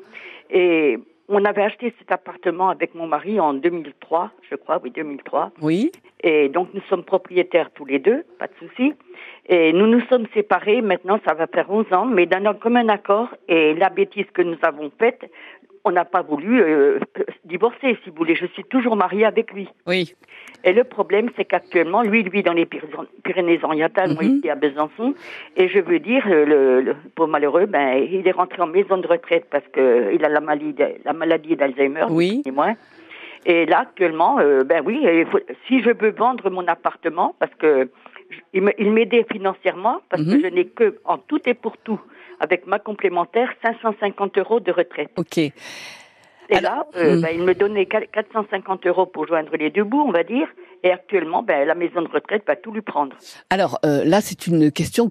Et 0.50 0.98
on 1.28 1.44
avait 1.44 1.62
acheté 1.62 1.94
cet 1.98 2.10
appartement 2.10 2.70
avec 2.70 2.94
mon 2.94 3.06
mari 3.06 3.38
en 3.38 3.52
2003, 3.54 4.30
je 4.50 4.56
crois, 4.56 4.80
oui, 4.82 4.90
2003. 4.90 5.52
Oui, 5.60 5.92
Et 6.22 6.48
donc 6.48 6.68
nous 6.74 6.80
sommes 6.88 7.04
propriétaires 7.04 7.70
tous 7.74 7.84
les 7.84 7.98
deux, 8.00 8.24
pas 8.38 8.46
de 8.48 8.52
souci. 8.66 8.92
Et 9.48 9.72
nous 9.72 9.86
nous 9.86 10.00
sommes 10.08 10.26
séparés, 10.34 10.80
maintenant 10.82 11.20
ça 11.26 11.34
va 11.34 11.46
faire 11.46 11.70
11 11.70 11.92
ans, 11.92 12.06
mais 12.06 12.26
d'un 12.26 12.52
commun 12.54 12.88
accord, 12.88 13.28
et 13.48 13.74
la 13.74 13.88
bêtise 13.88 14.26
que 14.34 14.42
nous 14.42 14.56
avons 14.62 14.90
faite, 14.98 15.30
on 15.84 15.92
n'a 15.92 16.04
pas 16.04 16.22
voulu 16.22 16.60
euh, 16.60 16.98
divorcer, 17.44 17.96
si 18.02 18.10
vous 18.10 18.16
voulez. 18.16 18.34
Je 18.34 18.46
suis 18.46 18.64
toujours 18.64 18.96
mariée 18.96 19.24
avec 19.24 19.52
lui. 19.52 19.68
oui, 19.86 20.12
Et 20.64 20.72
le 20.72 20.82
problème, 20.84 21.30
c'est 21.36 21.44
qu'actuellement, 21.44 22.02
lui, 22.02 22.24
lui, 22.24 22.42
dans 22.42 22.52
les 22.52 22.66
Pyr- 22.66 22.82
Pyrénées-Orientales, 23.22 24.12
moi 24.14 24.24
Mhm. 24.24 24.36
ici 24.38 24.50
à 24.50 24.56
Besançon, 24.56 25.14
et 25.56 25.68
je 25.68 25.78
veux 25.78 26.00
dire, 26.00 26.24
euh, 26.28 26.44
le, 26.44 26.80
le 26.82 26.96
pauvre 27.14 27.28
malheureux, 27.30 27.66
ben, 27.66 27.96
il 28.10 28.26
est 28.26 28.32
rentré 28.32 28.60
en 28.60 28.66
maison 28.66 28.98
de 28.98 29.06
retraite 29.06 29.46
parce 29.50 29.66
que 29.72 30.12
il 30.12 30.24
a 30.24 30.28
la 30.28 30.40
maladie, 30.40 30.74
la 31.04 31.12
maladie 31.12 31.54
d'Alzheimer, 31.56 32.06
Oui. 32.10 32.42
et 32.44 32.50
moi. 32.50 32.72
Et 33.46 33.66
là, 33.66 33.80
actuellement, 33.80 34.38
euh, 34.40 34.64
ben 34.64 34.82
oui, 34.84 35.06
faut- 35.30 35.38
si 35.66 35.82
je 35.82 35.90
veux 35.90 36.10
vendre 36.10 36.50
mon 36.50 36.66
appartement, 36.66 37.34
parce 37.38 37.54
que 37.54 37.88
je- 38.30 38.60
il 38.78 38.90
m'aidait 38.92 39.26
financièrement 39.30 40.00
parce 40.10 40.22
Mhm. 40.22 40.32
que 40.32 40.40
je 40.48 40.54
n'ai 40.54 40.66
que, 40.66 40.98
en 41.04 41.18
tout 41.18 41.40
et 41.46 41.54
pour 41.54 41.76
tout, 41.78 42.00
avec 42.40 42.66
ma 42.66 42.78
complémentaire, 42.78 43.50
550 43.62 44.38
euros 44.38 44.60
de 44.60 44.70
retraite. 44.72 45.10
Ok. 45.16 45.38
Et 45.38 45.52
Alors- 46.50 46.70
là, 46.72 46.86
euh, 46.96 47.16
Hmm. 47.16 47.20
ben, 47.22 47.28
il 47.34 47.42
me 47.42 47.54
donnait 47.54 47.84
quat- 47.86 48.06
450 48.10 48.86
euros 48.86 49.06
pour 49.06 49.26
joindre 49.26 49.54
les 49.56 49.70
deux 49.70 49.84
bouts, 49.84 50.04
on 50.06 50.12
va 50.12 50.24
dire. 50.24 50.48
Et 50.82 50.90
actuellement, 50.90 51.42
ben, 51.42 51.66
la 51.66 51.74
maison 51.74 52.00
de 52.02 52.08
retraite 52.08 52.44
va 52.46 52.56
tout 52.56 52.72
lui 52.72 52.80
prendre. 52.80 53.14
Alors 53.50 53.78
euh, 53.84 54.02
là, 54.04 54.20
c'est 54.20 54.46
une 54.46 54.70
question 54.72 55.10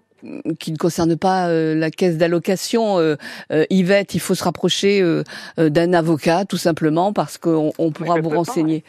qui 0.60 0.72
ne 0.72 0.78
concerne 0.78 1.18
pas 1.18 1.48
euh, 1.50 1.76
la 1.76 1.92
caisse 1.92 2.18
d'allocation. 2.18 3.00
Euh, 3.00 3.16
euh, 3.52 3.66
Yvette, 3.70 4.16
il 4.16 4.20
faut 4.20 4.36
se 4.36 4.44
rapprocher 4.44 5.02
euh, 5.02 5.24
euh, 5.60 5.70
d'un 5.70 5.94
avocat, 5.94 6.46
tout 6.46 6.58
simplement, 6.58 7.14
parce 7.14 7.38
qu'on 7.38 7.72
on 7.78 7.92
pourra 7.92 8.20
vous 8.20 8.30
pas, 8.30 8.36
renseigner. 8.38 8.84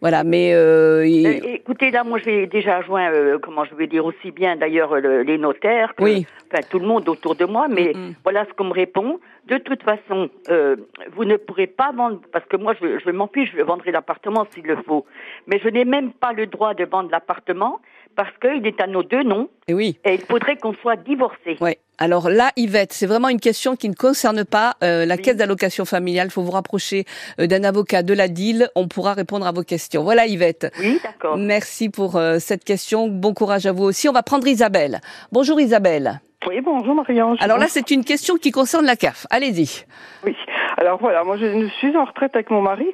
Voilà, 0.00 0.24
mais 0.24 0.50
il- 0.50 1.26
écoutez, 1.54 1.90
là, 1.90 2.04
moi, 2.04 2.18
j'ai 2.24 2.46
déjà 2.46 2.82
joint, 2.82 3.10
euh, 3.12 3.38
comment 3.42 3.64
je 3.64 3.74
veux 3.74 3.86
dire, 3.86 4.04
aussi 4.04 4.30
bien 4.30 4.56
d'ailleurs 4.56 4.94
le- 5.00 5.22
les 5.22 5.38
notaires 5.38 5.94
que 5.96 6.04
Oui. 6.04 6.26
enfin, 6.52 6.62
tout 6.70 6.78
le 6.78 6.86
monde 6.86 7.08
autour 7.08 7.34
de 7.36 7.44
moi, 7.44 7.68
mais 7.68 7.92
Mm, 7.94 8.14
voilà 8.22 8.44
ce 8.46 8.52
qu'on 8.54 8.64
me 8.64 8.72
répond. 8.72 9.18
De 9.48 9.58
toute 9.58 9.82
façon, 9.82 10.28
euh, 10.50 10.76
vous 11.14 11.24
ne 11.24 11.36
pourrez 11.36 11.66
pas 11.66 11.92
vendre, 11.92 12.20
parce 12.32 12.44
que 12.46 12.56
moi, 12.56 12.74
je, 12.80 12.98
je 13.04 13.10
m'en 13.10 13.28
fiche, 13.28 13.50
je 13.56 13.62
vendrai 13.62 13.92
l'appartement 13.92 14.46
s'il 14.52 14.64
le 14.64 14.76
faut. 14.86 15.04
Mais 15.46 15.58
je 15.62 15.68
n'ai 15.68 15.84
même 15.84 16.12
pas 16.12 16.32
le 16.32 16.46
droit 16.46 16.72
de 16.74 16.84
vendre 16.84 17.10
l'appartement 17.10 17.80
parce 18.16 18.30
qu'il 18.40 18.66
est 18.66 18.80
à 18.80 18.86
nos 18.86 19.02
deux 19.02 19.22
noms 19.22 19.48
eh 19.68 19.74
oui. 19.74 19.98
et 20.04 20.14
il 20.14 20.20
faudrait 20.20 20.56
qu'on 20.56 20.74
soit 20.74 20.96
divorcés. 20.96 21.56
Ouais. 21.60 21.78
Alors 21.98 22.28
là, 22.28 22.50
Yvette, 22.56 22.92
c'est 22.92 23.06
vraiment 23.06 23.28
une 23.28 23.38
question 23.40 23.76
qui 23.76 23.88
ne 23.88 23.94
concerne 23.94 24.44
pas 24.44 24.74
euh, 24.82 25.06
la 25.06 25.14
Oui. 25.14 25.22
caisse 25.22 25.36
d'allocation 25.36 25.84
familiale. 25.84 26.26
Il 26.28 26.32
faut 26.32 26.42
vous 26.42 26.50
rapprocher 26.50 27.04
euh, 27.38 27.46
d'un 27.46 27.62
avocat 27.62 28.02
de 28.02 28.12
la 28.14 28.26
DIL. 28.28 28.68
On 28.74 28.88
pourra 28.88 29.12
répondre 29.14 29.46
à 29.46 29.52
vos 29.52 29.62
questions. 29.62 30.02
Voilà, 30.02 30.26
Yvette. 30.26 30.72
Oui, 30.80 30.98
d'accord. 31.04 31.36
Merci 31.36 31.90
pour 31.90 32.16
euh, 32.16 32.38
cette 32.40 32.64
question. 32.64 33.08
Bon 33.08 33.32
courage 33.32 33.66
à 33.66 33.72
vous 33.72 33.84
aussi. 33.84 34.08
On 34.08 34.12
va 34.12 34.22
prendre 34.24 34.46
Isabelle. 34.48 35.00
Bonjour 35.30 35.60
Isabelle. 35.60 36.20
Oui, 36.48 36.60
bonjour 36.60 36.94
Marie-Ange. 36.94 37.38
Alors 37.40 37.58
là, 37.58 37.66
c'est 37.68 37.90
une 37.90 38.04
question 38.04 38.36
qui 38.36 38.50
concerne 38.50 38.84
la 38.84 38.96
CAF. 38.96 39.26
Allez-y. 39.30 39.84
Oui. 40.24 40.36
Alors 40.76 40.98
voilà, 41.00 41.22
moi 41.22 41.36
je 41.38 41.68
suis 41.78 41.96
en 41.96 42.04
retraite 42.04 42.34
avec 42.34 42.50
mon 42.50 42.60
mari. 42.60 42.86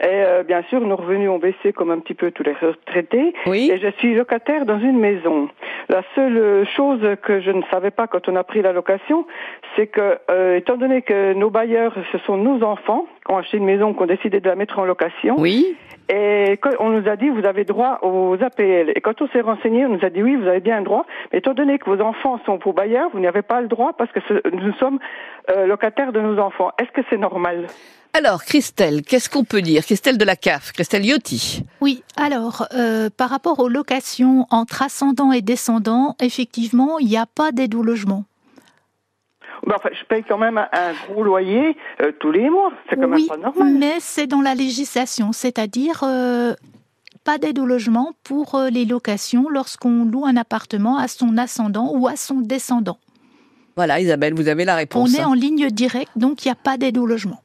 Et 0.00 0.06
euh, 0.06 0.42
bien 0.42 0.62
sûr, 0.68 0.80
nos 0.80 0.96
revenus 0.96 1.30
ont 1.30 1.38
baissé 1.38 1.72
comme 1.72 1.90
un 1.90 1.98
petit 1.98 2.14
peu 2.14 2.30
tous 2.30 2.42
les 2.42 2.52
retraités. 2.52 3.34
Oui. 3.46 3.70
Et 3.72 3.78
je 3.78 3.88
suis 3.98 4.14
locataire 4.14 4.66
dans 4.66 4.78
une 4.78 4.98
maison. 4.98 5.48
La 5.88 6.02
seule 6.14 6.66
chose 6.76 7.00
que 7.22 7.40
je 7.40 7.50
ne 7.50 7.62
savais 7.70 7.90
pas 7.90 8.06
quand 8.06 8.28
on 8.28 8.36
a 8.36 8.44
pris 8.44 8.62
la 8.62 8.72
location, 8.72 9.26
c'est 9.76 9.86
que, 9.86 10.18
euh, 10.30 10.56
étant 10.56 10.76
donné 10.76 11.02
que 11.02 11.32
nos 11.34 11.50
bailleurs, 11.50 11.94
ce 12.12 12.18
sont 12.18 12.36
nos 12.36 12.62
enfants, 12.62 13.06
qui 13.26 13.32
ont 13.32 13.38
acheté 13.38 13.56
une 13.56 13.64
maison, 13.64 13.94
qui 13.94 14.02
ont 14.02 14.06
décidé 14.06 14.40
de 14.40 14.48
la 14.48 14.54
mettre 14.54 14.78
en 14.78 14.84
location, 14.84 15.36
Oui. 15.38 15.76
et 16.08 16.58
on 16.80 16.90
nous 16.90 17.08
a 17.08 17.16
dit, 17.16 17.28
vous 17.30 17.46
avez 17.46 17.64
droit 17.64 17.98
aux 18.02 18.34
APL. 18.42 18.92
Et 18.94 19.00
quand 19.00 19.20
on 19.22 19.28
s'est 19.28 19.40
renseigné, 19.40 19.86
on 19.86 19.90
nous 19.90 20.04
a 20.04 20.10
dit, 20.10 20.22
oui, 20.22 20.36
vous 20.36 20.46
avez 20.46 20.60
bien 20.60 20.78
le 20.78 20.84
droit. 20.84 21.06
Mais 21.32 21.38
étant 21.38 21.54
donné 21.54 21.78
que 21.78 21.88
vos 21.88 22.00
enfants 22.02 22.38
sont 22.44 22.58
vos 22.62 22.72
bailleurs, 22.72 23.08
vous 23.14 23.20
n'avez 23.20 23.42
pas 23.42 23.60
le 23.60 23.68
droit 23.68 23.92
parce 23.96 24.10
que 24.12 24.20
ce- 24.28 24.48
nous 24.54 24.74
sommes 24.74 24.98
euh, 25.50 25.66
locataires 25.66 26.12
de 26.12 26.20
nos 26.20 26.38
enfants. 26.38 26.70
Est-ce 26.78 26.90
que 26.92 27.00
c'est 27.10 27.16
normal? 27.18 27.66
Alors, 28.16 28.44
Christelle, 28.44 29.02
qu'est-ce 29.02 29.28
qu'on 29.28 29.42
peut 29.44 29.60
dire? 29.60 29.82
Christelle 29.84 30.18
de 30.18 30.24
la 30.24 30.36
CAF, 30.36 30.70
Christelle 30.72 31.04
Yotti. 31.04 31.62
Oui, 31.80 32.04
alors, 32.16 32.66
euh, 32.74 33.08
par 33.16 33.28
rapport 33.30 33.58
aux 33.58 33.68
locations 33.68 34.46
entre 34.50 34.82
ascendants 34.82 35.32
et 35.32 35.42
descendants, 35.42 36.14
effectivement, 36.22 36.98
il 37.00 37.08
n'y 37.08 37.16
a 37.16 37.26
pas 37.26 37.50
d'aide 37.50 37.74
au 37.74 37.82
logement. 37.82 38.24
Ben, 39.66 39.74
enfin, 39.76 39.90
Je 39.92 40.04
paye 40.04 40.24
quand 40.28 40.38
même 40.38 40.58
un, 40.58 40.92
gros 41.08 41.22
loyer 41.22 41.76
euh, 42.00 42.12
tous 42.20 42.30
les 42.32 42.48
mois. 42.50 42.72
C'est 42.88 42.96
quand 42.96 43.10
oui, 43.10 43.22
même 43.22 43.26
pas 43.28 43.36
normal. 43.36 43.74
mais 43.78 43.94
c'est 44.00 44.26
dans 44.26 44.40
la 44.40 44.54
législation, 44.54 45.32
c'est-à-dire 45.32 46.00
euh, 46.02 46.54
pas 47.24 47.38
d'aide 47.38 47.58
au 47.58 47.66
logement 47.66 48.12
pour 48.24 48.54
euh, 48.54 48.70
les 48.70 48.84
locations 48.84 49.48
lorsqu'on 49.48 50.04
loue 50.04 50.26
un 50.26 50.36
appartement 50.36 50.98
à 50.98 51.08
son 51.08 51.36
ascendant 51.38 51.92
ou 51.94 52.08
à 52.08 52.16
son 52.16 52.40
descendant. 52.40 52.98
Voilà, 53.76 54.00
Isabelle, 54.00 54.34
vous 54.34 54.48
avez 54.48 54.64
la 54.64 54.74
On 54.74 54.76
réponse. 54.76 55.14
est 55.18 55.24
en 55.24 55.34
ligne 55.34 55.68
directe, 55.70 56.12
donc 56.16 56.44
il 56.44 56.48
n'y 56.48 56.52
a 56.52 56.56
pas 56.56 56.76
d'aide 56.76 56.96
au 56.98 57.06
logement. 57.06 57.40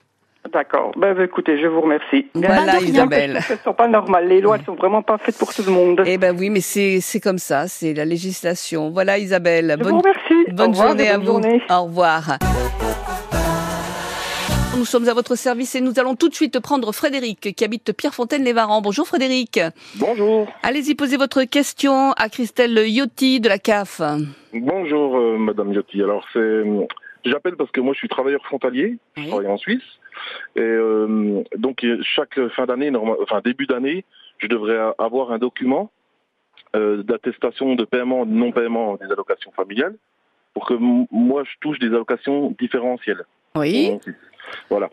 D'accord. 0.52 0.92
Ben, 0.98 1.14
ben, 1.14 1.26
écoutez, 1.26 1.62
je 1.62 1.68
vous 1.68 1.82
remercie. 1.82 2.28
Voilà. 2.34 2.80
Isabelle. 2.80 3.40
Elles 3.50 3.58
sont 3.64 3.74
pas 3.74 3.88
normales. 3.88 4.28
Les 4.28 4.42
lois, 4.42 4.58
elles 4.58 4.66
sont 4.66 4.76
vraiment 4.76 5.02
pas 5.04 5.18
faites 5.18 5.38
pour 5.38 5.54
tout 5.54 5.64
le 5.66 5.72
monde. 5.72 6.02
Eh 6.06 6.18
ben 6.18 6.36
oui, 6.38 6.50
mais 6.50 6.62
c'est 6.62 7.02
c'est 7.02 7.20
comme 7.20 7.38
ça, 7.38 7.68
c'est 7.68 7.94
la 7.94 8.06
législation. 8.06 8.90
Voilà, 8.90 9.18
Isabelle. 9.20 9.76
je 9.78 9.84
vous 9.88 9.98
remercie. 10.00 10.50
Au 10.50 10.54
bonne 10.54 10.72
revoir 10.72 10.88
journée 10.88 11.10
à 11.10 11.18
bonne 11.18 11.26
vous. 11.26 11.32
journée. 11.34 11.62
Au 11.70 11.84
revoir. 11.84 12.38
Nous 14.78 14.86
sommes 14.86 15.10
à 15.10 15.14
votre 15.14 15.36
service 15.36 15.76
et 15.76 15.82
nous 15.82 16.00
allons 16.00 16.16
tout 16.16 16.30
de 16.30 16.34
suite 16.34 16.60
prendre 16.62 16.94
Frédéric 16.94 17.54
qui 17.54 17.66
habite 17.66 17.92
Pierrefontaine-les-Varans. 17.92 18.82
Bonjour 18.82 19.06
Frédéric. 19.06 19.60
Bonjour. 19.96 20.48
Allez-y, 20.64 20.96
posez 20.96 21.18
votre 21.18 21.44
question 21.44 22.14
à 22.14 22.30
Christelle 22.30 22.78
Yotti 22.88 23.42
de 23.42 23.50
la 23.50 23.60
CAF. 23.60 24.02
Bonjour, 24.54 25.18
euh, 25.18 25.38
Madame 25.38 25.74
Yotti. 25.74 26.02
Alors, 26.02 26.24
c'est, 26.32 26.64
j'appelle 27.26 27.58
parce 27.58 27.72
que 27.72 27.82
moi, 27.82 27.94
je 27.94 28.00
suis 28.00 28.08
travailleur 28.08 28.42
frontalier. 28.46 28.98
Je 29.18 29.28
travaille 29.28 29.48
en 29.48 29.58
Suisse. 29.58 29.84
Et 30.56 30.62
euh, 30.62 31.44
donc, 31.56 31.86
chaque 32.02 32.40
fin 32.50 32.66
d'année, 32.66 32.92
enfin 33.22 33.42
début 33.44 33.66
d'année, 33.66 34.06
je 34.40 34.48
devrais 34.48 34.78
avoir 34.98 35.32
un 35.32 35.38
document 35.38 35.92
euh, 36.76 37.04
d'attestation 37.04 37.76
de 37.76 37.86
paiement, 37.86 38.26
de 38.26 38.32
non-paiement 38.32 38.96
des 38.96 39.06
allocations 39.06 39.52
familiales, 39.52 39.96
pour 40.54 40.66
que 40.66 40.76
moi, 40.76 41.44
je 41.44 41.52
touche 41.62 41.80
des 41.80 41.88
allocations 41.88 42.56
différentielles. 42.60 43.26
Oui. 43.56 43.98
Voilà. 44.70 44.90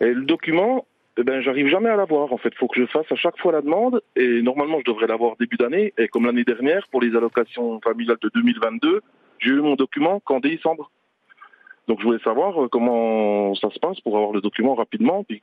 Et 0.00 0.12
le 0.12 0.24
document, 0.24 0.86
eh 1.16 1.24
ben, 1.24 1.40
j'arrive 1.40 1.68
jamais 1.68 1.88
à 1.88 1.96
l'avoir. 1.96 2.32
En 2.32 2.38
fait, 2.38 2.54
faut 2.54 2.68
que 2.68 2.80
je 2.80 2.86
fasse 2.86 3.10
à 3.10 3.16
chaque 3.16 3.38
fois 3.38 3.52
la 3.52 3.62
demande. 3.62 4.02
Et 4.14 4.42
normalement, 4.42 4.78
je 4.80 4.84
devrais 4.84 5.06
l'avoir 5.06 5.36
début 5.36 5.56
d'année. 5.56 5.94
Et 5.98 6.08
comme 6.08 6.26
l'année 6.26 6.44
dernière, 6.44 6.86
pour 6.90 7.00
les 7.00 7.16
allocations 7.16 7.80
familiales 7.80 8.18
de 8.20 8.30
2022, 8.34 9.00
j'ai 9.38 9.50
eu 9.50 9.60
mon 9.60 9.74
document 9.74 10.20
qu'en 10.20 10.40
décembre. 10.40 10.90
Donc, 11.88 12.00
je 12.00 12.04
voulais 12.04 12.22
savoir 12.24 12.62
euh, 12.64 12.68
comment 12.68 13.54
ça 13.54 13.70
se 13.70 13.78
passe 13.78 14.00
pour 14.00 14.16
avoir 14.16 14.32
le 14.32 14.40
document 14.40 14.74
rapidement. 14.74 15.24
Puis, 15.24 15.40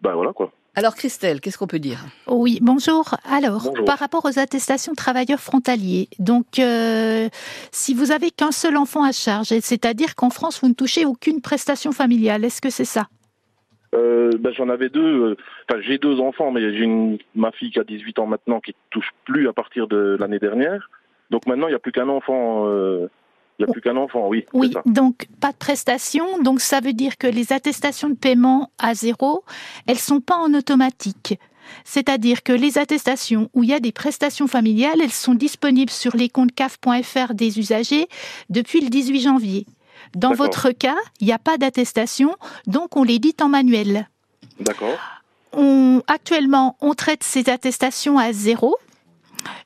ben 0.00 0.14
voilà 0.14 0.32
quoi. 0.32 0.50
Alors 0.74 0.94
Christelle, 0.94 1.40
qu'est-ce 1.40 1.58
qu'on 1.58 1.66
peut 1.66 1.78
dire? 1.78 1.98
Oui, 2.26 2.58
bonjour. 2.62 3.04
Alors, 3.30 3.64
Bonjour. 3.66 3.84
par 3.84 3.98
rapport 3.98 4.24
aux 4.24 4.38
attestations 4.38 4.92
de 4.92 4.96
travailleurs 4.96 5.38
frontaliers, 5.38 6.08
donc 6.18 6.58
euh, 6.58 7.28
si 7.72 7.92
vous 7.92 8.10
avez 8.10 8.30
qu'un 8.30 8.52
seul 8.52 8.78
enfant 8.78 9.04
à 9.04 9.12
charge, 9.12 9.48
c'est-à-dire 9.48 10.14
qu'en 10.14 10.30
France 10.30 10.60
vous 10.62 10.68
ne 10.68 10.74
touchez 10.74 11.04
aucune 11.04 11.42
prestation 11.42 11.92
familiale, 11.92 12.42
est-ce 12.46 12.62
que 12.62 12.70
c'est 12.70 12.86
ça? 12.86 13.06
Euh, 13.94 14.30
ben, 14.40 14.50
j'en 14.54 14.70
avais 14.70 14.88
deux. 14.88 15.36
Enfin, 15.68 15.80
j'ai 15.82 15.98
deux 15.98 16.18
enfants, 16.20 16.50
mais 16.50 16.62
j'ai 16.72 16.84
une, 16.84 17.18
ma 17.34 17.52
fille 17.52 17.70
qui 17.70 17.78
a 17.78 17.84
18 17.84 18.18
ans 18.20 18.26
maintenant 18.26 18.58
qui 18.60 18.74
touche 18.90 19.10
plus 19.26 19.48
à 19.48 19.52
partir 19.52 19.86
de 19.88 20.16
l'année 20.18 20.38
dernière. 20.38 20.88
Donc 21.30 21.46
maintenant, 21.46 21.66
il 21.66 21.72
n'y 21.72 21.76
a 21.76 21.80
plus 21.80 21.92
qu'un 21.92 22.08
enfant. 22.08 22.66
euh, 22.66 23.08
Il 23.58 23.64
n'y 23.64 23.70
a 23.70 23.72
plus 23.72 23.80
qu'un 23.80 23.96
enfant, 23.96 24.28
oui. 24.28 24.44
Oui, 24.52 24.72
ça. 24.72 24.82
donc 24.86 25.26
pas 25.40 25.52
de 25.52 25.56
prestation, 25.56 26.42
donc 26.42 26.60
ça 26.60 26.80
veut 26.80 26.94
dire 26.94 27.18
que 27.18 27.26
les 27.26 27.52
attestations 27.52 28.08
de 28.08 28.14
paiement 28.14 28.70
à 28.78 28.94
zéro, 28.94 29.44
elles 29.86 29.98
sont 29.98 30.20
pas 30.20 30.36
en 30.36 30.54
automatique. 30.54 31.38
C'est-à-dire 31.84 32.42
que 32.42 32.52
les 32.52 32.78
attestations 32.78 33.50
où 33.54 33.62
il 33.62 33.70
y 33.70 33.74
a 33.74 33.80
des 33.80 33.92
prestations 33.92 34.46
familiales, 34.46 35.00
elles 35.00 35.12
sont 35.12 35.34
disponibles 35.34 35.90
sur 35.90 36.16
les 36.16 36.28
comptes 36.28 36.52
CAF.fr 36.52 37.34
des 37.34 37.58
usagers 37.58 38.08
depuis 38.50 38.80
le 38.80 38.88
18 38.88 39.20
janvier. 39.20 39.66
Dans 40.14 40.32
votre 40.32 40.70
cas, 40.70 40.96
il 41.20 41.26
n'y 41.26 41.32
a 41.32 41.38
pas 41.38 41.58
d'attestation, 41.58 42.34
donc 42.66 42.96
on 42.96 43.04
les 43.04 43.18
dit 43.18 43.36
en 43.40 43.48
manuel. 43.48 44.08
D'accord. 44.60 44.98
On, 45.52 46.02
actuellement, 46.06 46.76
on 46.80 46.94
traite 46.94 47.22
ces 47.22 47.48
attestations 47.48 48.18
à 48.18 48.32
zéro. 48.32 48.76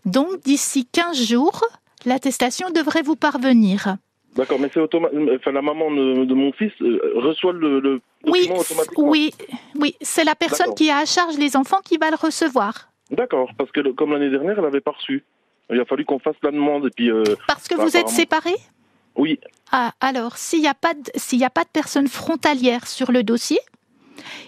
Donc, 0.05 0.43
d'ici 0.45 0.87
15 0.87 1.21
jours, 1.21 1.65
l'attestation 2.07 2.71
devrait 2.71 3.03
vous 3.03 3.17
parvenir. 3.17 3.97
D'accord, 4.37 4.59
mais 4.59 4.71
c'est 4.73 4.81
automatique. 4.81 5.19
Enfin, 5.37 5.53
la 5.53 5.63
maman 5.63 5.91
de, 5.91 6.35
mon 6.35 6.53
fils 6.53 6.73
euh, 6.83 7.01
reçoit 7.17 7.53
le, 7.53 7.81
le 7.81 8.01
Oui, 8.27 8.49
automatiquement. 8.51 9.09
oui, 9.09 9.33
oui, 9.79 9.95
c'est 10.01 10.25
la 10.25 10.35
personne 10.35 10.75
qui 10.75 10.91
a 10.91 10.99
à 10.99 11.05
charge 11.07 11.37
les 11.39 11.57
enfants 11.57 11.81
qui 11.85 11.97
va 11.97 12.11
le 12.11 12.17
recevoir. 12.17 12.89
D'accord, 13.11 13.51
parce 13.57 13.71
que 13.73 13.81
comme 13.93 14.13
l'année 14.13 14.31
dernière, 14.31 14.59
elle 14.59 14.65
avait 14.65 14.81
pas 14.81 14.91
reçu. 14.93 15.25
Il 15.71 15.81
a 15.81 15.85
fallu 15.85 16.05
qu'on 16.05 16.19
fasse 16.19 16.37
la 16.43 16.51
demande 16.51 16.87
et 16.87 16.91
puis 16.95 17.11
euh, 17.11 17.25
Parce 17.49 17.67
que 17.67 17.75
Bah, 17.77 17.85
vous 17.85 17.97
êtes 17.97 18.09
séparés? 18.09 18.57
Oui, 19.17 19.41
Ah, 19.73 19.93
alors, 20.01 20.37
s'il 20.37 20.61
n'y 20.61 20.69
a, 20.69 20.75
pas 20.75 20.93
de- 20.95 21.11
s'il 21.17 21.39
y 21.41 21.45
a 21.45 21.51
pas 21.51 21.65
de 21.65 21.71
personne 21.73 22.07
frontalière 22.07 22.87
sur 22.87 23.11
le 23.13 23.23
dossier, 23.23 23.59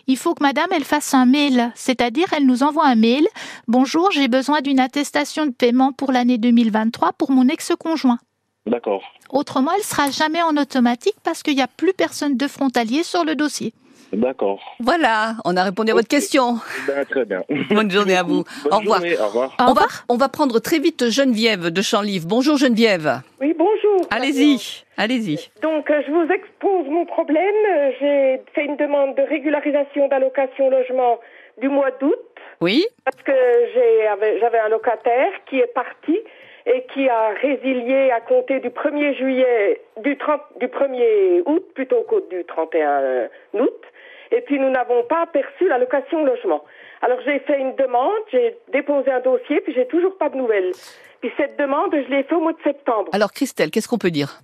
il 0.06 0.16
faut 0.16 0.34
que 0.34 0.42
madame, 0.42 0.68
elle 0.74 0.84
fasse 0.84 1.14
un 1.14 1.26
mail. 1.26 1.70
C'est-à-dire, 1.74 2.26
elle 2.36 2.46
nous 2.46 2.62
envoie 2.62 2.86
un 2.86 2.94
mail. 2.94 3.26
Bonjour, 3.66 4.10
j'ai 4.10 4.28
besoin 4.28 4.60
d'une 4.60 4.80
attestation 4.80 5.46
de 5.46 5.52
paiement 5.52 5.92
pour 5.92 6.12
l'année 6.12 6.38
2023 6.38 7.12
pour 7.14 7.30
mon 7.30 7.48
ex-conjoint. 7.48 8.18
d'accord. 8.66 9.02
Autrement, 9.30 9.70
elle 9.76 9.82
sera 9.84 10.10
jamais 10.10 10.42
en 10.42 10.56
automatique 10.56 11.16
parce 11.22 11.42
qu'il 11.42 11.54
n'y 11.54 11.62
a 11.62 11.66
plus 11.68 11.92
personne 11.92 12.36
de 12.36 12.48
frontalier 12.48 13.02
sur 13.02 13.24
le 13.24 13.34
dossier. 13.34 13.74
D'accord. 14.10 14.58
Voilà, 14.80 15.36
on 15.44 15.54
a 15.54 15.62
répondu 15.62 15.90
à 15.90 15.94
votre 15.94 16.08
question. 16.08 16.58
Ben, 16.86 17.04
très 17.04 17.26
bien. 17.26 17.42
Bonne 17.70 17.90
journée 17.90 18.16
à 18.16 18.22
vous. 18.22 18.44
Bonne 18.64 18.72
Au 18.72 18.78
revoir. 18.78 19.00
journée, 19.00 19.18
au 19.18 19.26
revoir. 19.26 19.50
Au 19.60 19.62
On 19.64 19.72
va, 19.74 19.86
on 20.08 20.16
va 20.16 20.28
prendre 20.30 20.58
très 20.60 20.78
vite 20.78 21.10
Geneviève 21.10 21.66
de 21.68 21.82
Champlive. 21.82 22.26
Bonjour 22.26 22.56
Geneviève. 22.56 23.20
Oui, 23.38 23.54
bonjour. 23.58 23.67
Allez-y, 24.10 24.84
allez-y. 24.96 25.50
Donc, 25.62 25.90
euh, 25.90 26.02
je 26.06 26.10
vous 26.12 26.30
expose 26.32 26.86
mon 26.88 27.06
problème. 27.06 27.54
Euh, 27.70 27.90
J'ai 28.00 28.40
fait 28.54 28.64
une 28.64 28.76
demande 28.76 29.14
de 29.16 29.22
régularisation 29.22 30.08
d'allocation 30.08 30.70
logement 30.70 31.18
du 31.58 31.68
mois 31.68 31.90
d'août 32.00 32.18
Oui, 32.60 32.86
parce 33.04 33.22
que 33.22 33.32
j'avais 33.74 34.38
j'avais 34.38 34.58
un 34.58 34.68
locataire 34.68 35.32
qui 35.48 35.58
est 35.58 35.72
parti 35.74 36.18
et 36.66 36.84
qui 36.92 37.08
a 37.08 37.30
résilié 37.40 38.10
à 38.10 38.20
compter 38.20 38.60
du 38.60 38.68
1er 38.68 39.16
juillet, 39.16 39.80
du, 40.02 40.16
30, 40.18 40.40
du 40.60 40.66
1er 40.66 41.42
août 41.46 41.64
plutôt 41.74 42.02
qu'au 42.02 42.20
du 42.20 42.44
31 42.44 43.28
août. 43.54 43.82
Et 44.30 44.42
puis 44.42 44.58
nous 44.58 44.70
n'avons 44.70 45.02
pas 45.04 45.26
perçu 45.32 45.66
l'allocation 45.66 46.24
logement. 46.24 46.62
Alors 47.00 47.18
j'ai 47.24 47.38
fait 47.40 47.58
une 47.58 47.74
demande, 47.76 48.20
j'ai 48.30 48.56
déposé 48.72 49.10
un 49.10 49.20
dossier, 49.20 49.60
puis 49.62 49.72
j'ai 49.72 49.86
toujours 49.86 50.16
pas 50.18 50.28
de 50.28 50.36
nouvelles. 50.36 50.72
Puis 51.20 51.30
cette 51.36 51.58
demande, 51.58 51.92
je 51.92 52.08
l'ai 52.10 52.22
fait 52.24 52.34
au 52.34 52.40
mois 52.40 52.52
de 52.52 52.62
septembre. 52.62 53.10
Alors 53.12 53.32
Christelle, 53.32 53.70
qu'est-ce 53.70 53.88
qu'on 53.88 53.98
peut 53.98 54.10
dire? 54.10 54.40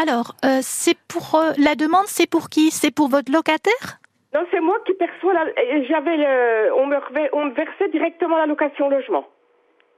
Alors, 0.00 0.34
euh, 0.44 0.58
c'est 0.62 0.96
pour 1.08 1.34
euh, 1.34 1.52
la 1.58 1.74
demande, 1.74 2.06
c'est 2.06 2.28
pour 2.28 2.48
qui? 2.48 2.70
C'est 2.70 2.90
pour 2.94 3.08
votre 3.08 3.30
locataire? 3.32 3.98
Non, 4.34 4.40
c'est 4.52 4.60
moi 4.60 4.76
qui 4.86 4.92
perçois 4.94 5.32
la. 5.34 5.44
J'avais, 5.88 6.16
le- 6.16 6.72
on 6.74 6.86
me, 6.86 6.96
revê- 6.96 7.28
on 7.32 7.46
me 7.46 7.50
versait 7.54 7.88
directement 7.90 8.36
l'allocation 8.36 8.88
logement. 8.88 9.26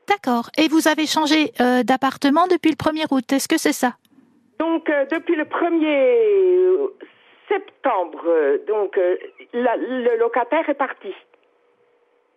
D'accord. 0.09 0.51
Et 0.59 0.69
vous 0.69 0.89
avez 0.89 1.07
changé 1.07 1.53
euh, 1.61 1.83
d'appartement 1.83 2.47
depuis 2.47 2.71
le 2.71 2.77
1er 2.77 3.07
août, 3.11 3.31
est-ce 3.33 3.49
que 3.49 3.59
c'est 3.59 3.73
ça? 3.75 3.95
Donc 4.59 4.89
euh, 4.89 5.05
depuis 5.11 5.37
le 5.37 5.45
1er 5.45 6.89
septembre, 7.49 8.23
euh, 8.27 8.59
donc 8.67 8.97
euh, 8.97 9.17
la- 9.53 9.77
le 9.77 10.19
locataire 10.19 10.69
est 10.69 10.75
parti. 10.75 11.13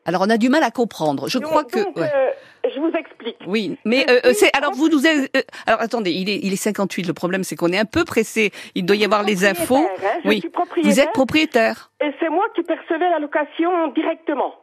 Alors 0.05 0.21
on 0.21 0.29
a 0.29 0.38
du 0.38 0.50
mal 0.50 0.63
à 0.63 0.71
comprendre. 0.71 1.27
Je 1.27 1.39
Donc- 1.39 1.50
crois 1.50 1.63
que... 1.63 1.83
donc, 1.83 1.97
ouais. 1.97 2.09
euh, 2.13 2.29
je 2.74 2.79
vous 2.79 2.91
explique. 2.97 3.38
Oui, 3.47 3.77
mais 3.85 4.05
euh, 4.09 4.19
euh, 4.25 4.33
c'est 4.33 4.55
alors 4.55 4.74
vous 4.74 4.88
nous 4.89 5.05
avez- 5.05 5.29
euh, 5.35 5.41
alors 5.67 5.81
attendez, 5.81 6.12
il 6.12 6.29
est 6.29 6.39
il 6.43 6.53
est 6.53 6.57
58. 6.57 7.07
Le 7.07 7.13
problème 7.13 7.43
c'est 7.43 7.55
qu'on 7.55 7.71
est 7.71 7.77
un 7.79 7.85
peu 7.85 8.05
pressé. 8.05 8.51
Il 8.75 8.85
doit 8.85 8.95
y 8.95 9.05
avoir 9.05 9.24
les 9.24 9.45
infos. 9.45 9.77
Hein, 9.77 10.19
je 10.24 10.29
oui. 10.29 10.39
suis 10.39 10.81
Vous 10.83 11.00
êtes 11.00 11.12
propriétaire. 11.12 11.91
Et 12.01 12.12
c'est 12.19 12.29
moi 12.29 12.45
qui 12.55 12.63
percevais 12.63 13.09
l'allocation 13.09 13.88
directement 13.89 14.55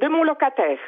de 0.00 0.08
mon 0.08 0.22
locataire. 0.24 0.78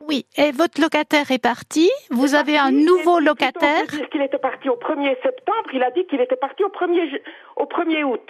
Oui. 0.00 0.26
Et 0.36 0.50
votre 0.52 0.80
locataire 0.80 1.30
est 1.30 1.38
parti, 1.42 1.88
vous 2.10 2.34
est 2.34 2.38
avez 2.38 2.58
un 2.58 2.70
nouveau 2.70 3.18
locataire 3.18 3.86
dire 3.86 4.08
qu'il 4.10 4.20
était 4.20 4.36
parti 4.38 4.68
au 4.68 4.76
1er 4.76 5.16
septembre, 5.22 5.70
il 5.72 5.82
a 5.82 5.90
dit 5.90 6.04
qu'il 6.06 6.20
était 6.20 6.36
parti 6.36 6.62
au 6.64 6.68
1er, 6.68 7.08
ju- 7.10 7.22
au 7.56 7.64
1er 7.64 8.04
août. 8.04 8.20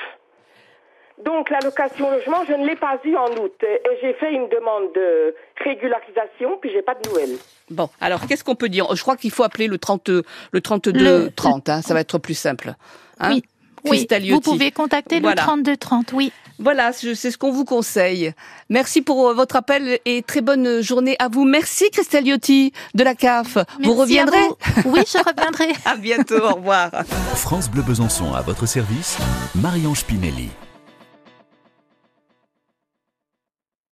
Donc 1.24 1.48
l'allocation 1.50 2.10
logement, 2.10 2.44
je 2.46 2.52
ne 2.52 2.66
l'ai 2.66 2.76
pas 2.76 2.98
eu 3.04 3.16
en 3.16 3.26
août. 3.42 3.54
Et 3.62 3.80
j'ai 4.02 4.12
fait 4.14 4.32
une 4.32 4.48
demande 4.48 4.92
de 4.94 5.34
régularisation, 5.64 6.58
puis 6.60 6.70
j'ai 6.72 6.82
pas 6.82 6.94
de 6.94 7.08
nouvelles. 7.08 7.36
Bon, 7.70 7.88
alors 8.00 8.26
qu'est-ce 8.26 8.44
qu'on 8.44 8.54
peut 8.54 8.68
dire? 8.68 8.94
Je 8.94 9.02
crois 9.02 9.16
qu'il 9.16 9.30
faut 9.30 9.42
appeler 9.42 9.66
le 9.66 9.78
30 9.78 10.10
le 10.52 10.60
32 10.60 10.92
Le- 11.24 11.30
30 11.34 11.68
hein, 11.68 11.82
ça 11.82 11.94
va 11.94 12.00
être 12.00 12.18
plus 12.18 12.34
simple. 12.34 12.74
Hein? 13.20 13.30
Oui. 13.32 13.44
Oui, 13.84 13.98
Christelle 13.98 14.28
vous 14.30 14.40
pouvez 14.40 14.72
contacter 14.72 15.20
Voilà. 15.20 15.42
le 15.42 15.46
3230, 15.46 16.12
oui. 16.12 16.32
Voilà, 16.58 16.92
c'est 16.92 17.14
ce 17.14 17.38
qu'on 17.38 17.52
vous 17.52 17.64
conseille. 17.64 18.32
Merci 18.68 19.00
pour 19.00 19.28
euh, 19.28 19.34
votre 19.34 19.54
appel 19.56 20.00
et 20.04 20.22
très 20.22 20.40
bonne 20.40 20.80
journée 20.80 21.14
à 21.20 21.28
vous. 21.28 21.44
Merci 21.44 21.90
Christelle 21.90 22.24
Liotti 22.24 22.72
de 22.94 23.04
la 23.04 23.14
CAF. 23.14 23.54
vous 23.54 23.62
Merci 23.80 24.00
reviendrez 24.00 24.38
vous. 24.38 24.90
Oui, 24.92 25.02
je 25.06 25.18
reviendrai. 25.18 25.68
À 25.84 25.94
bientôt, 25.96 26.38
au 26.42 26.54
revoir. 26.54 26.90
France 27.36 27.70
Bleu 27.70 27.82
Besançon 27.82 28.34
à 28.34 28.40
votre 28.40 28.66
service, 28.66 29.18
Marie-Ange 29.54 30.04
Pinelli. 30.04 30.48